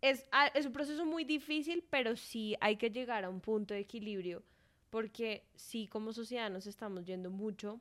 [0.00, 3.74] es, ah, es un proceso muy difícil, pero sí hay que llegar a un punto
[3.74, 4.42] de equilibrio,
[4.90, 7.80] porque sí, como sociedad nos estamos yendo mucho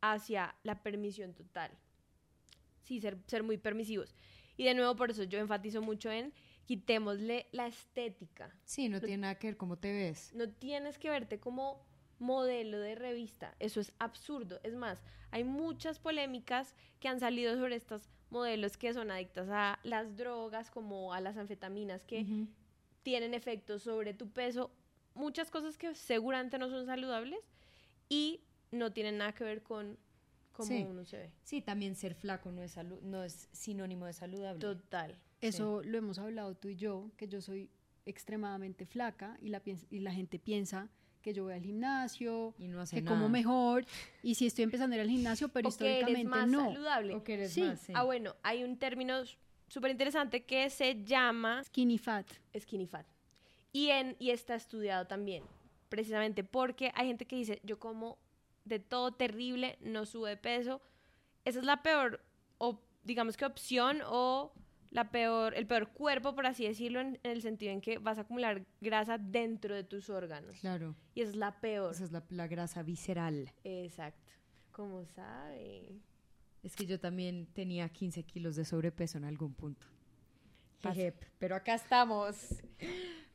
[0.00, 1.70] hacia la permisión total.
[2.82, 4.14] Sí, ser, ser muy permisivos.
[4.56, 6.32] Y de nuevo, por eso yo enfatizo mucho en
[6.66, 8.54] quitémosle la estética.
[8.64, 10.32] Sí, no tiene nada que ver cómo te ves.
[10.34, 11.84] No tienes que verte como
[12.22, 13.54] modelo de revista.
[13.58, 14.60] Eso es absurdo.
[14.62, 19.78] Es más, hay muchas polémicas que han salido sobre estos modelos que son adictas a
[19.82, 22.46] las drogas, como a las anfetaminas, que Ujú.
[23.02, 24.70] tienen efectos sobre tu peso.
[25.14, 27.40] Muchas cosas que seguramente no son saludables
[28.08, 29.98] y no tienen nada que ver con
[30.52, 30.86] cómo Sí.
[30.88, 31.32] uno se ve.
[31.42, 34.60] Sí, también ser flaco no es, no es sinónimo de saludable.
[34.60, 35.18] Total.
[35.40, 37.68] Eso lo hemos hablado tú y yo, que yo soy
[38.06, 40.88] extremadamente flaca y la, y la gente piensa
[41.22, 43.16] que yo voy al gimnasio, y no hace que nada.
[43.16, 43.84] como mejor,
[44.22, 46.72] y si estoy empezando a ir al gimnasio, pero o que eres históricamente más no.
[46.72, 47.14] saludable.
[47.14, 47.62] O que eres Sí.
[47.62, 47.92] más, sí.
[47.96, 49.22] Ah, bueno, hay un término
[49.68, 52.26] súper interesante que se llama Skinny fat.
[52.58, 53.06] skinny fat.
[53.72, 55.44] Y, en, y está estudiado también,
[55.88, 58.18] precisamente porque hay gente que dice, yo como
[58.64, 60.82] de todo terrible, no sube peso.
[61.44, 62.20] Esa es la peor,
[62.58, 64.52] o digamos que opción, o
[64.92, 68.18] la peor, el peor cuerpo, por así decirlo, en, en el sentido en que vas
[68.18, 70.54] a acumular grasa dentro de tus órganos.
[70.60, 71.92] Claro, Y esa es la peor.
[71.94, 73.50] esa es la, la grasa visceral.
[73.64, 74.32] Exacto.
[74.70, 75.98] Como sabe.
[76.62, 79.86] Es que yo también tenía 15 kilos de sobrepeso en algún punto.
[80.82, 82.62] Jeje, pero acá estamos.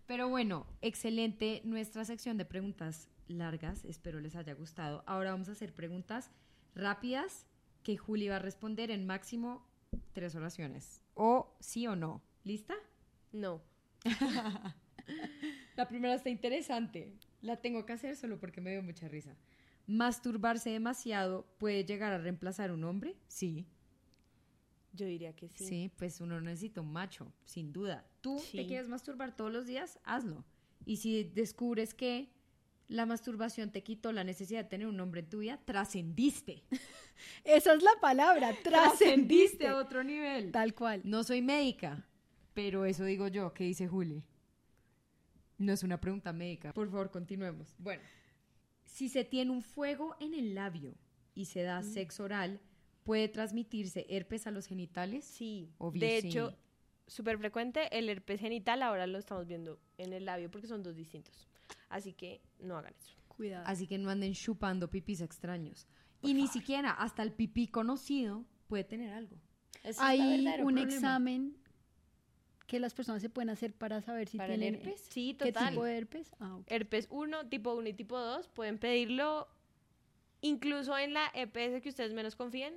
[0.06, 3.84] Pero bueno, excelente nuestra sección de preguntas largas.
[3.86, 5.04] Espero les haya gustado.
[5.06, 6.32] Ahora vamos a hacer preguntas
[6.76, 7.46] rápidas
[7.84, 9.66] que Juli va a responder en máximo
[10.14, 11.02] tres oraciones.
[11.18, 12.22] O sí o no.
[12.44, 12.76] ¿Lista?
[13.32, 13.62] No.
[15.76, 17.14] La primera está interesante.
[17.42, 19.36] La tengo que hacer solo porque me dio mucha risa.
[19.88, 23.18] ¿Masturbarse demasiado puede llegar a reemplazar un hombre?
[23.28, 23.66] Sí.
[24.94, 25.66] Yo diría que sí.
[25.66, 28.06] Sí, pues uno necesita un macho, sin duda.
[28.22, 30.46] Tú te quieres masturbar todos los días, hazlo.
[30.86, 32.30] Y si descubres que
[32.88, 36.64] la masturbación te quitó la necesidad de tener un hombre en tu vida, trascendiste.
[37.44, 39.68] Esa es la palabra, trascendiste.
[39.68, 40.52] a otro nivel.
[40.52, 41.02] Tal cual.
[41.04, 42.08] No soy médica,
[42.54, 44.24] pero eso digo yo, ¿qué dice Juli?
[45.58, 46.72] No es una pregunta médica.
[46.74, 47.76] Por favor, continuemos.
[47.80, 48.04] Bueno,
[48.86, 50.96] si se tiene un fuego en el labio
[51.34, 52.62] y se da sexo oral,
[53.04, 55.26] ¿puede transmitirse herpes a los genitales?
[55.26, 55.72] Sí.
[55.80, 56.56] Obvio, de hecho,
[57.08, 60.96] súper frecuente, el herpes genital ahora lo estamos viendo en el labio porque son dos
[60.96, 61.48] distintos.
[61.90, 63.16] Así que no hagan eso.
[63.28, 63.66] Cuidado.
[63.68, 65.88] Así que no anden chupando pipis extraños.
[66.22, 69.38] y ni siquiera hasta el pipí conocido puede tener algo.
[69.84, 70.82] Ese es el Hay un problema.
[70.82, 71.58] examen
[72.66, 75.02] que las personas se pueden hacer para saber si ¿Para el tienen herpes?
[75.10, 75.70] Sí, ¿Qué total.
[75.70, 76.36] tipo de herpes?
[76.40, 76.64] Ah, ok.
[76.68, 79.48] Herpes 1, tipo 1 y tipo 2, pueden pedirlo
[80.42, 82.74] incluso en la EPS que ustedes menos confíen,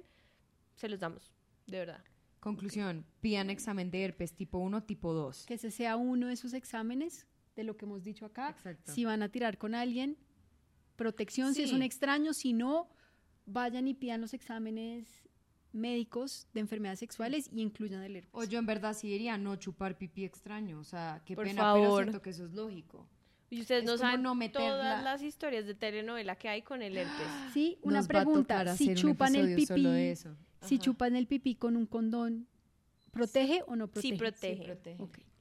[0.77, 1.33] se los damos,
[1.67, 2.05] de verdad.
[2.41, 5.47] Conclusión, pidan examen de herpes tipo 1, tipo 2.
[5.47, 8.51] que ese sea uno de sus exámenes de lo que hemos dicho acá.
[8.51, 8.93] Exacto.
[8.93, 10.17] Si van a tirar con alguien,
[10.97, 12.89] protección si es un extraño, si no,
[13.47, 15.07] vayan y pidan los exámenes
[15.73, 18.31] médicos de enfermedades sexuales y incluyan el herpes.
[18.35, 20.79] O yo en verdad sí diría no chupar pipí extraño.
[20.81, 22.03] O sea, qué Por pena, pero favor.
[22.05, 23.09] siento que eso es lógico.
[23.51, 26.83] Y ustedes Es no saben no todas la- las historias de telenovela que hay con
[26.83, 27.15] el herpes.
[27.55, 30.37] Sí, una Nos pregunta, si chupan el pipí, eso.
[30.63, 32.47] si chupan el pipí con un condón,
[33.11, 34.15] ¿protege o no protege?
[34.15, 34.77] Sí, protege.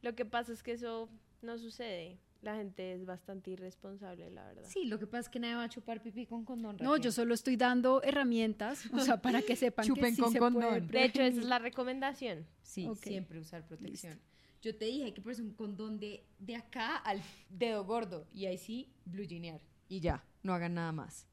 [0.02, 1.10] Lo que pasa es que eso
[1.41, 2.19] no sucede.
[2.41, 4.63] La gente es bastante irresponsable, la verdad.
[4.65, 6.78] Sí, lo que pasa es que nadie va a chupar pipí con condón.
[6.80, 10.32] No, yo solo estoy dando herramientas, o sea, para que sepan que Chupen sí con
[10.32, 10.62] se condón.
[10.62, 12.47] puede De hecho, esa es la recomendación.
[12.62, 14.17] Sí, siempre usar protección.
[14.62, 18.58] Yo te dije que pones un condón de, de acá al dedo gordo y ahí
[18.58, 19.62] sí, blue jeanear.
[19.89, 21.28] Y ya, no hagan nada más.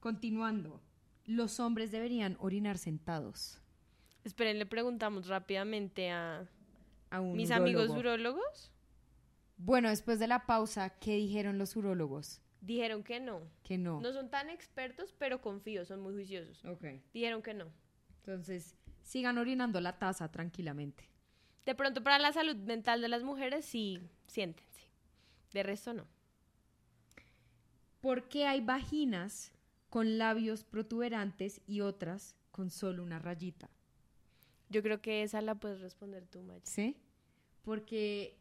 [0.00, 0.80] Continuando,
[1.26, 3.60] los hombres deberían orinar sentados.
[4.24, 6.48] Esperen, le preguntamos rápidamente a
[7.10, 7.64] A un mis urólogo.
[7.64, 8.72] amigos urólogos.
[9.58, 12.40] Bueno, después de la pausa, ¿qué dijeron los urólogos?
[12.60, 13.42] Dijeron que no.
[13.62, 14.00] Que no.
[14.00, 16.64] No son tan expertos, pero confío, son muy juiciosos.
[16.64, 16.84] Ok.
[17.12, 17.66] Dijeron que no.
[18.20, 21.08] Entonces, sigan orinando la taza tranquilamente.
[21.64, 24.90] De pronto, para la salud mental de las mujeres, sí, siéntense.
[25.52, 26.06] De resto, no.
[28.00, 29.52] ¿Por qué hay vaginas
[29.90, 33.70] con labios protuberantes y otras con solo una rayita?
[34.68, 36.60] Yo creo que esa la puedes responder tú, Maya.
[36.64, 36.96] ¿Sí?
[37.62, 38.38] Porque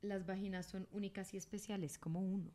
[0.00, 2.50] las vaginas son únicas y especiales, como uno.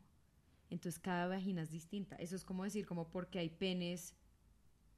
[0.70, 2.16] Entonces cada vagina es distinta.
[2.16, 4.14] Eso es como decir, como porque hay penes,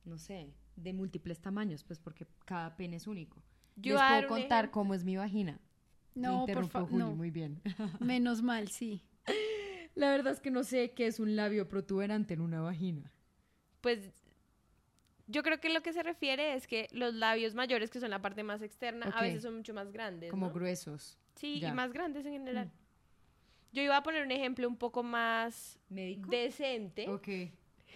[0.05, 3.43] no sé, de múltiples tamaños, pues porque cada pene es único.
[3.77, 4.73] Yo Les puedo contar ejemplo.
[4.73, 5.61] cómo es mi vagina.
[6.15, 7.15] Me No, por favor, no.
[7.15, 7.61] muy bien.
[8.01, 9.03] Menos mal, sí.
[9.95, 13.13] La verdad es que no sé qué es un labio protuberante en una vagina.
[13.81, 14.13] Pues
[15.27, 18.23] yo creo que lo que se refiere es que los labios mayores, que son la
[18.23, 20.31] parte más externa, a veces son mucho más grandes.
[20.31, 20.53] Como ¿no?
[20.53, 21.19] gruesos.
[21.37, 21.69] Sí, Ya.
[21.69, 22.71] y más grandes en general.
[23.73, 26.29] Yo iba a poner un ejemplo un poco más ¿Médico?
[26.31, 27.09] decente.
[27.09, 27.29] Ok.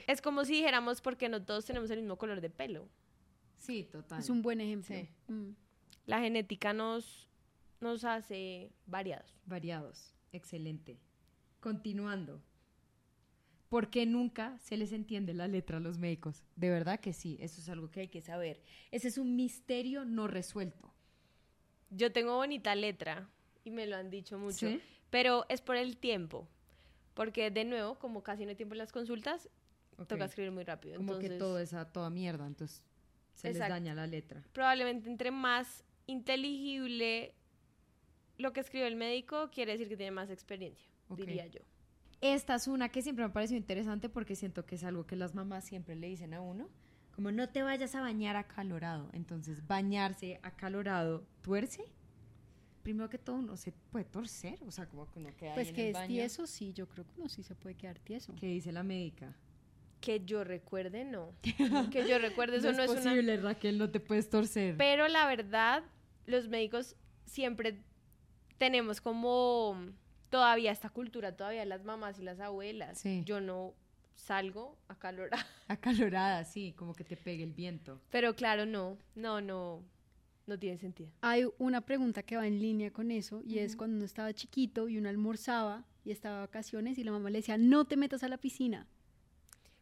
[0.07, 2.89] Es como si dijéramos porque no todos tenemos el mismo color de pelo.
[3.59, 4.21] Sí, total.
[4.21, 4.95] Es un buen ejemplo.
[4.97, 5.09] Sí.
[5.29, 5.51] Mm.
[6.07, 7.29] La genética nos,
[7.81, 9.39] nos hace variados.
[9.47, 10.15] Variados.
[10.33, 10.99] Excelente.
[11.61, 12.43] Continuando.
[13.69, 16.43] ¿Por qué nunca se les entiende la letra a los médicos?
[16.57, 18.63] De verdad que sí, eso es algo que hay que saber.
[18.91, 20.93] Ese es un misterio no resuelto.
[21.91, 23.29] Yo tengo bonita letra
[23.65, 24.81] y me lo han dicho mucho, ¿Sí?
[25.11, 26.49] pero es por el tiempo.
[27.15, 29.49] Porque de nuevo, como casi no hay tiempo en las consultas,
[30.07, 30.97] toca escribir muy rápido.
[30.97, 32.83] Como que todo es a toda mierda, entonces
[33.35, 34.43] se les daña la letra.
[34.53, 37.35] probablemente entre más inteligible
[38.39, 41.61] lo que escribe el médico, quiere decir que tiene más experiencia, diría yo.
[42.21, 45.17] Esta es una que siempre me ha parecido interesante porque siento que es algo que
[45.17, 46.69] las mamás siempre le dicen a uno.
[47.21, 49.11] Como no te vayas a bañar acalorado.
[49.13, 51.85] Entonces, bañarse acalorado, ¿tuerce?
[52.83, 54.59] Primero que todo, uno se puede torcer.
[54.67, 56.09] O sea, como que uno queda ahí Pues en que el es baño.
[56.09, 58.35] tieso, sí, yo creo que uno sí se puede quedar tieso.
[58.37, 59.37] ¿Qué dice la médica?
[60.01, 61.35] Que yo recuerde, no.
[61.93, 63.11] que yo recuerde, eso no, no, es es una...
[63.11, 64.79] posible, Raquel, no te puedes torcer.
[64.79, 65.83] Pero la verdad,
[66.25, 67.83] los médicos siempre
[68.57, 69.77] tenemos como
[70.31, 72.97] todavía esta cultura, todavía las mamás y las abuelas.
[72.97, 73.25] Sí.
[73.27, 73.75] Yo no
[74.21, 75.45] salgo acalorada.
[75.69, 78.01] Acalorada, sí, como que te pegue el viento.
[78.11, 79.83] Pero claro, no, no, no,
[80.47, 81.11] no tiene sentido.
[81.21, 84.89] Hay una pregunta que va en línea con eso y es cuando uno estaba chiquito
[84.89, 88.23] y uno almorzaba y estaba de vacaciones y la mamá le decía, no te metas
[88.23, 88.87] a la piscina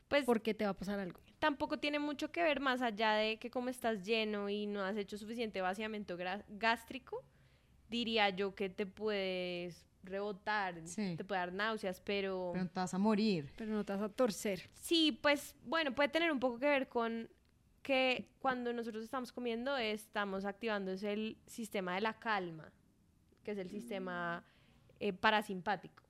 [0.09, 1.21] Pues porque te va a pasar algo.
[1.39, 4.97] tampoco tiene mucho que ver más allá de que como estás lleno y no has
[4.97, 7.25] hecho suficiente vaciamiento gra- gástrico,
[7.89, 11.15] diría yo que te puedes rebotar, Sí.
[11.17, 12.51] te puede dar náuseas, pero...
[12.53, 13.53] Pero no te vas a morir.
[13.57, 14.69] Pero no te vas a torcer.
[14.75, 17.29] Sí, pues bueno, puede tener un poco que ver con
[17.83, 22.71] que cuando nosotros estamos comiendo estamos activando es el sistema de la calma,
[23.45, 24.45] que es el sistema
[25.01, 26.03] eh, parasimpático.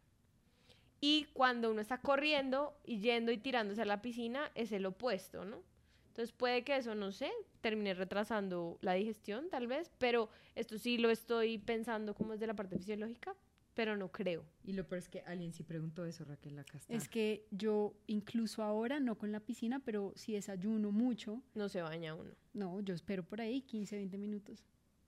[1.01, 5.45] Y cuando uno está corriendo y yendo y tirándose a la piscina es el opuesto,
[5.45, 5.63] ¿no?
[6.09, 7.31] Entonces puede que eso, no sé,
[7.61, 12.55] termine retrasando la digestión tal vez, pero esto sí lo estoy pensando como desde la
[12.55, 13.37] parte fisiológica,
[13.79, 14.45] pero no creo.
[14.65, 16.93] Y lo peor es que alguien sí preguntó eso, Raquel, acá está.
[16.93, 21.81] Es que yo incluso ahora, no con la piscina, pero si desayuno mucho, No se
[21.81, 22.33] baña uno.
[22.55, 24.65] no, yo espero por ahí 15, 20 minutos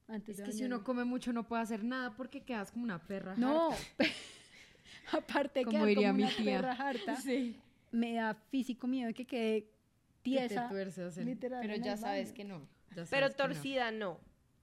[0.06, 2.85] antes Es de que si uno come mucho no puede hacer nada porque quedas como
[2.85, 3.35] una perra.
[3.37, 3.70] No,
[5.12, 6.44] aparte Como que diría como mi una tía.
[6.61, 7.56] perra harta, Sí.
[7.90, 9.70] me da físico miedo de que quede Que
[10.22, 10.62] tiesa.
[10.64, 12.37] te tuerces literal, Pero ya sabes baño.
[12.37, 12.68] que no.
[12.94, 13.37] ya Pero que no.
[13.37, 14.20] torcida no.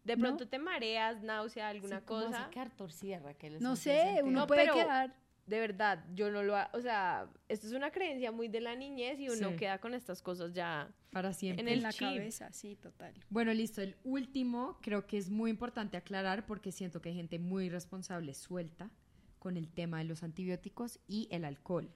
[0.08, 0.22] De ¿No?
[0.22, 2.46] pronto te mareas, náusea, alguna Sí, ¿cómo vas cosa.
[2.46, 3.62] a quedar torcida, Raquel?
[3.62, 5.14] No sé, uno No, puede pero- quedar.
[5.46, 8.76] De verdad, yo no lo ha- O sea, esto es una creencia muy de la
[8.76, 9.56] niñez y uno Sí.
[9.56, 10.92] queda con estas cosas ya.
[11.12, 11.74] Para siempre.
[11.74, 12.02] en la chip.
[12.02, 13.14] cabeza, sí, total.
[13.30, 13.82] Bueno, listo.
[13.82, 18.34] El último creo que es muy importante aclarar porque siento que hay gente muy responsable
[18.34, 18.90] suelta
[19.40, 21.90] con el tema de los antibióticos y el alcohol.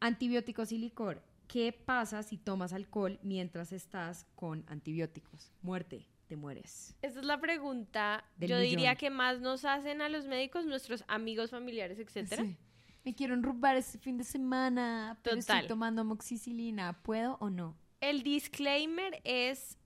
[0.00, 1.22] Antibióticos y licor.
[1.46, 5.50] ¿Qué pasa si tomas alcohol mientras estás con antibióticos?
[5.62, 6.94] Muerte, te mueres.
[7.02, 8.24] Esta es la pregunta.
[8.36, 12.44] Del yo diría que más nos hacen a los médicos, nuestros amigos, familiares, etcétera.
[12.44, 12.56] Sí.
[13.04, 15.56] Me quiero enrubar este fin de semana, pero Total.
[15.56, 17.02] estoy tomando amoxicilina.
[17.02, 17.76] ¿Puedo o no?
[18.00, 19.78] El disclaimer es,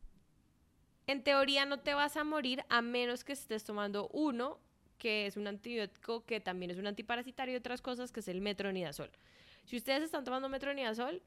[1.06, 4.60] en teoría no te vas a morir a menos que estés tomando uno
[5.02, 8.40] que es un antibiótico que también es un antiparasitario y otras cosas, que es el
[8.40, 9.10] metronidazol.
[9.64, 11.24] Si ustedes están tomando metronidazol,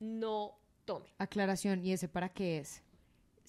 [0.00, 1.10] no tomen.
[1.16, 2.82] Aclaración, ¿y ese para qué es?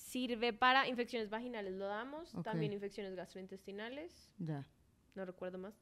[0.02, 4.68] Sirve para infecciones vaginales, lo damos, también infecciones gastrointestinales, Ya.
[5.16, 5.74] no recuerdo más.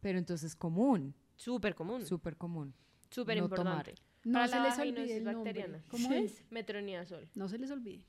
[0.00, 2.74] Pero entonces común, Súper común, súper común.
[3.10, 3.94] súper no importante.
[4.24, 5.52] No Para se les olvide el nombre.
[5.52, 5.84] bacteriana.
[5.88, 6.42] ¿Cómo es?
[6.50, 7.28] Metronidazol.
[7.34, 8.04] No se les olvide.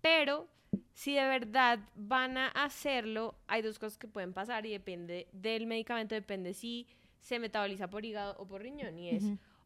[0.00, 0.48] Pero
[0.92, 5.66] si de verdad van a hacerlo, hay dos cosas que pueden pasar y depende del
[5.66, 6.86] medicamento, depende si
[7.20, 8.98] se metaboliza por hígado o por riñón.
[8.98, 9.24] Y es,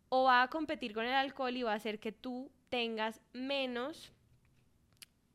[0.09, 4.13] o va a competir con el alcohol y va a hacer que tú tengas menos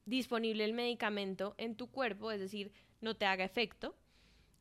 [0.06, 3.95] disponible el medicamento en tu cuerpo, es decir, no te haga efecto,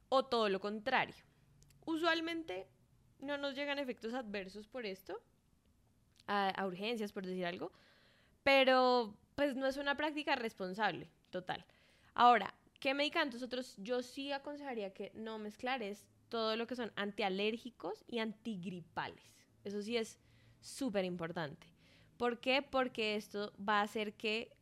[0.08, 1.14] o todo lo contrario.
[1.84, 2.68] Usualmente
[3.20, 5.20] no nos llegan efectos adversos por esto,
[6.26, 7.72] a, urgencias, por decir algo,
[8.42, 11.64] pero pues no es una práctica responsable, total.
[12.14, 13.74] Ahora, ¿qué medicamentos otros?
[13.78, 19.34] Yo sí aconsejaría que no mezclar es todo lo que son antialérgicos y antigripales.
[19.64, 20.18] Eso sí es
[20.60, 21.66] súper importante.
[22.16, 22.62] ¿Por qué?
[22.62, 24.56] Porque esto va a hacer que,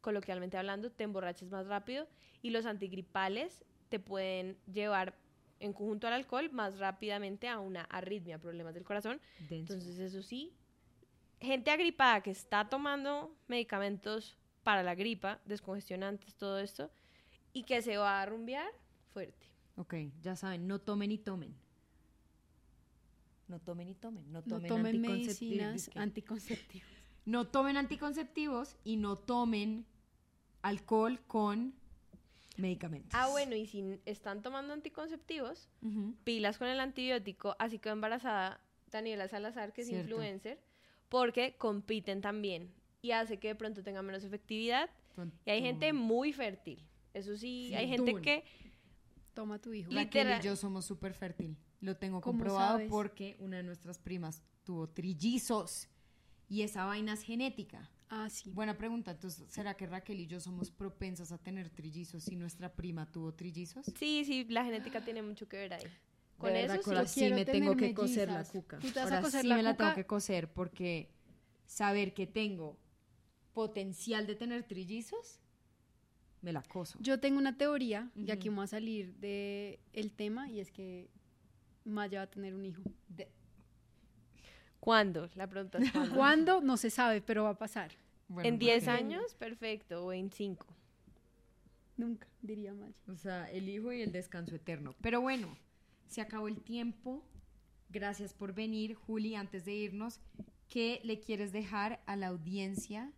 [0.00, 2.06] coloquialmente hablando, te emborraches más rápido
[2.42, 5.16] y los antigripales te pueden llevar
[5.60, 9.20] en conjunto al alcohol más rápidamente a una arritmia, problemas del corazón.
[9.48, 9.72] Denso.
[9.74, 10.52] Entonces, eso sí,
[11.40, 16.90] gente agripada que está tomando medicamentos para la gripa, descongestionantes, todo esto,
[17.52, 18.70] y que se va a rumbear
[19.12, 19.46] fuerte.
[19.76, 21.56] Ok, ya saben, no tomen y tomen.
[23.48, 24.30] No tomen y tomen.
[24.30, 26.90] No No tomen, tomen anticoncep- medicinas anticonceptivas.
[27.28, 29.84] No tomen anticonceptivos y no tomen
[30.62, 31.74] alcohol con
[32.56, 33.10] medicamentos.
[33.12, 35.68] Ah, bueno, y si están tomando anticonceptivos,
[36.24, 38.60] pilas con el antibiótico, así quedó embarazada
[38.90, 40.08] Daniela Salazar, que es Cierto.
[40.08, 40.58] influencer,
[41.10, 42.72] porque compiten también
[43.02, 44.88] y hace que de pronto tenga menos efectividad.
[45.14, 46.82] Con Y hay gente muy fértil.
[47.12, 48.42] Eso sí, Sí, hay gente que
[49.34, 49.92] Toma tu hijo.
[49.92, 51.56] Literal- y yo somos súper fértil.
[51.80, 52.88] Lo tengo ¿Cómo comprobado sabes?
[52.90, 55.88] porque una de nuestras primas tuvo trillizos
[56.48, 57.90] y esa vaina es genética.
[58.10, 58.50] Ah, sí.
[58.52, 59.10] Buena pregunta.
[59.10, 63.34] Entonces, ¿será que Raquel y yo somos propensas a tener trillizos si nuestra prima tuvo
[63.34, 63.84] trillizos?
[63.98, 65.84] Sí, sí, la genética tiene mucho que ver ahí.
[66.38, 67.28] Con De eso verdad, sí.
[67.30, 68.78] me tengo que coser la cuca.
[68.78, 71.10] ¿Tú te vas a Ahora coser sí la me la tengo que coser porque
[71.66, 72.78] saber que tengo
[73.52, 75.40] potencial de tener trillizos,
[76.40, 76.98] me la coso.
[77.02, 81.10] Yo tengo una teoría, y aquí vamos a salir del el tema, y es que
[81.84, 82.82] Maya va a tener un hijo.
[83.08, 83.28] De-
[84.80, 85.28] ¿Cuándo?
[85.34, 86.14] La pregunta es ¿cuándo?
[86.16, 86.60] ¿Cuándo?
[86.60, 87.90] No se sabe, pero va a pasar.
[88.28, 88.88] bueno, ¿En 10 ok.
[88.88, 89.34] años?
[89.34, 90.04] Perfecto.
[90.04, 90.66] O en 5.
[91.96, 92.94] Nunca, diría Maya.
[93.08, 94.94] O sea, el hijo y el descanso eterno.
[95.00, 95.56] Pero bueno,
[96.06, 97.24] se acabó el tiempo.
[97.90, 99.34] Gracias por venir, Juli.
[99.34, 100.20] Antes de irnos,
[100.68, 103.12] ¿qué le quieres dejar a la audiencia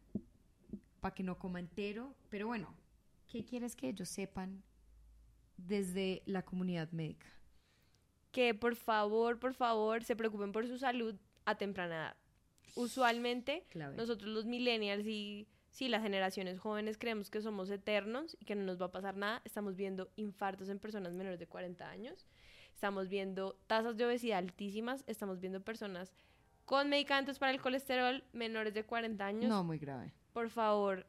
[1.01, 2.15] para que no coma entero?
[2.31, 2.75] Pero bueno,
[3.29, 4.63] ¿qué quieres que ellos sepan
[5.59, 7.27] desde la comunidad médica?
[8.33, 11.17] Que por favor, por favor, se preocupen por su salud
[11.51, 12.17] a temprana edad.
[12.77, 13.97] Usualmente, Clave.
[13.97, 18.65] nosotros los millennials y sí, las generaciones jóvenes creemos que somos eternos y que no
[18.65, 19.43] nos va a pasar nada.
[19.45, 22.27] Estamos viendo infartos en personas menores de 40 años.
[22.75, 25.05] Estamos viendo tasas de obesidad altísimas.
[25.07, 26.13] Estamos viendo personas
[26.65, 29.49] con medicamentos para el colesterol menores de 40 años.
[29.51, 30.13] No, muy grave.
[30.33, 31.07] por favor,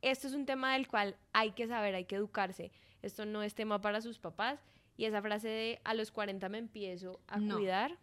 [0.00, 2.72] esto es un tema del cual hay que saber, hay que educarse.
[3.02, 4.64] Esto no es tema para sus papás.
[4.96, 7.56] Y esa frase de a los 40 me empiezo a No.
[7.56, 7.98] cuidar,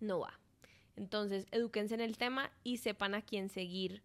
[0.00, 0.38] no va.
[0.96, 4.02] Entonces, edúquense en el tema y sepan a quién seguir,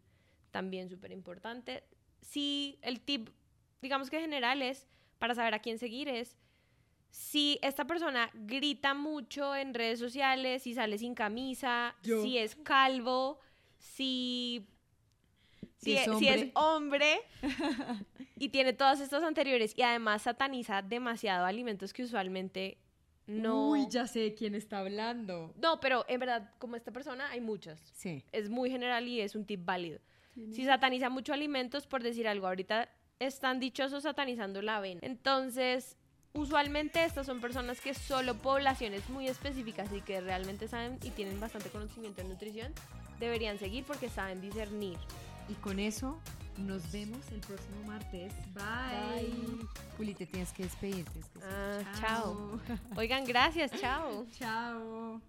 [0.51, 1.83] también súper importante.
[2.21, 3.29] Si el tip,
[3.81, 4.87] digamos que general es,
[5.19, 6.37] para saber a quién seguir es,
[7.09, 12.21] si esta persona grita mucho en redes sociales, si sale sin camisa, Yo.
[12.21, 13.39] si es calvo,
[13.77, 14.67] si
[15.77, 17.19] Si si, es si es hombre
[18.37, 22.77] y tiene todas estas anteriores y además sataniza demasiado alimentos que usualmente
[23.27, 23.69] no...
[23.69, 25.53] Uy, ya sé de quién está hablando.
[25.61, 27.79] No, pero en verdad, como esta persona, hay muchas.
[27.93, 28.23] Sí.
[28.31, 29.99] Es muy general y es un tip válido.
[30.51, 34.99] Si sataniza mucho alimentos, por decir algo, ahorita están dichosos satanizando la avena.
[35.01, 35.95] Entonces,
[36.33, 41.39] usualmente estas son personas que solo poblaciones muy específicas y que realmente saben y tienen
[41.39, 42.73] bastante conocimiento en nutrición,
[43.19, 44.97] deberían seguir porque saben discernir.
[45.47, 46.19] Y con eso
[46.57, 48.31] nos vemos el próximo martes.
[48.53, 49.29] Bye.
[49.29, 49.67] Bye.
[49.97, 51.05] Juli, te tienes que despedir.
[51.05, 52.59] tienes que decir Ah, chao.
[52.97, 54.25] Oigan, gracias, chao.
[54.39, 55.21] Chao.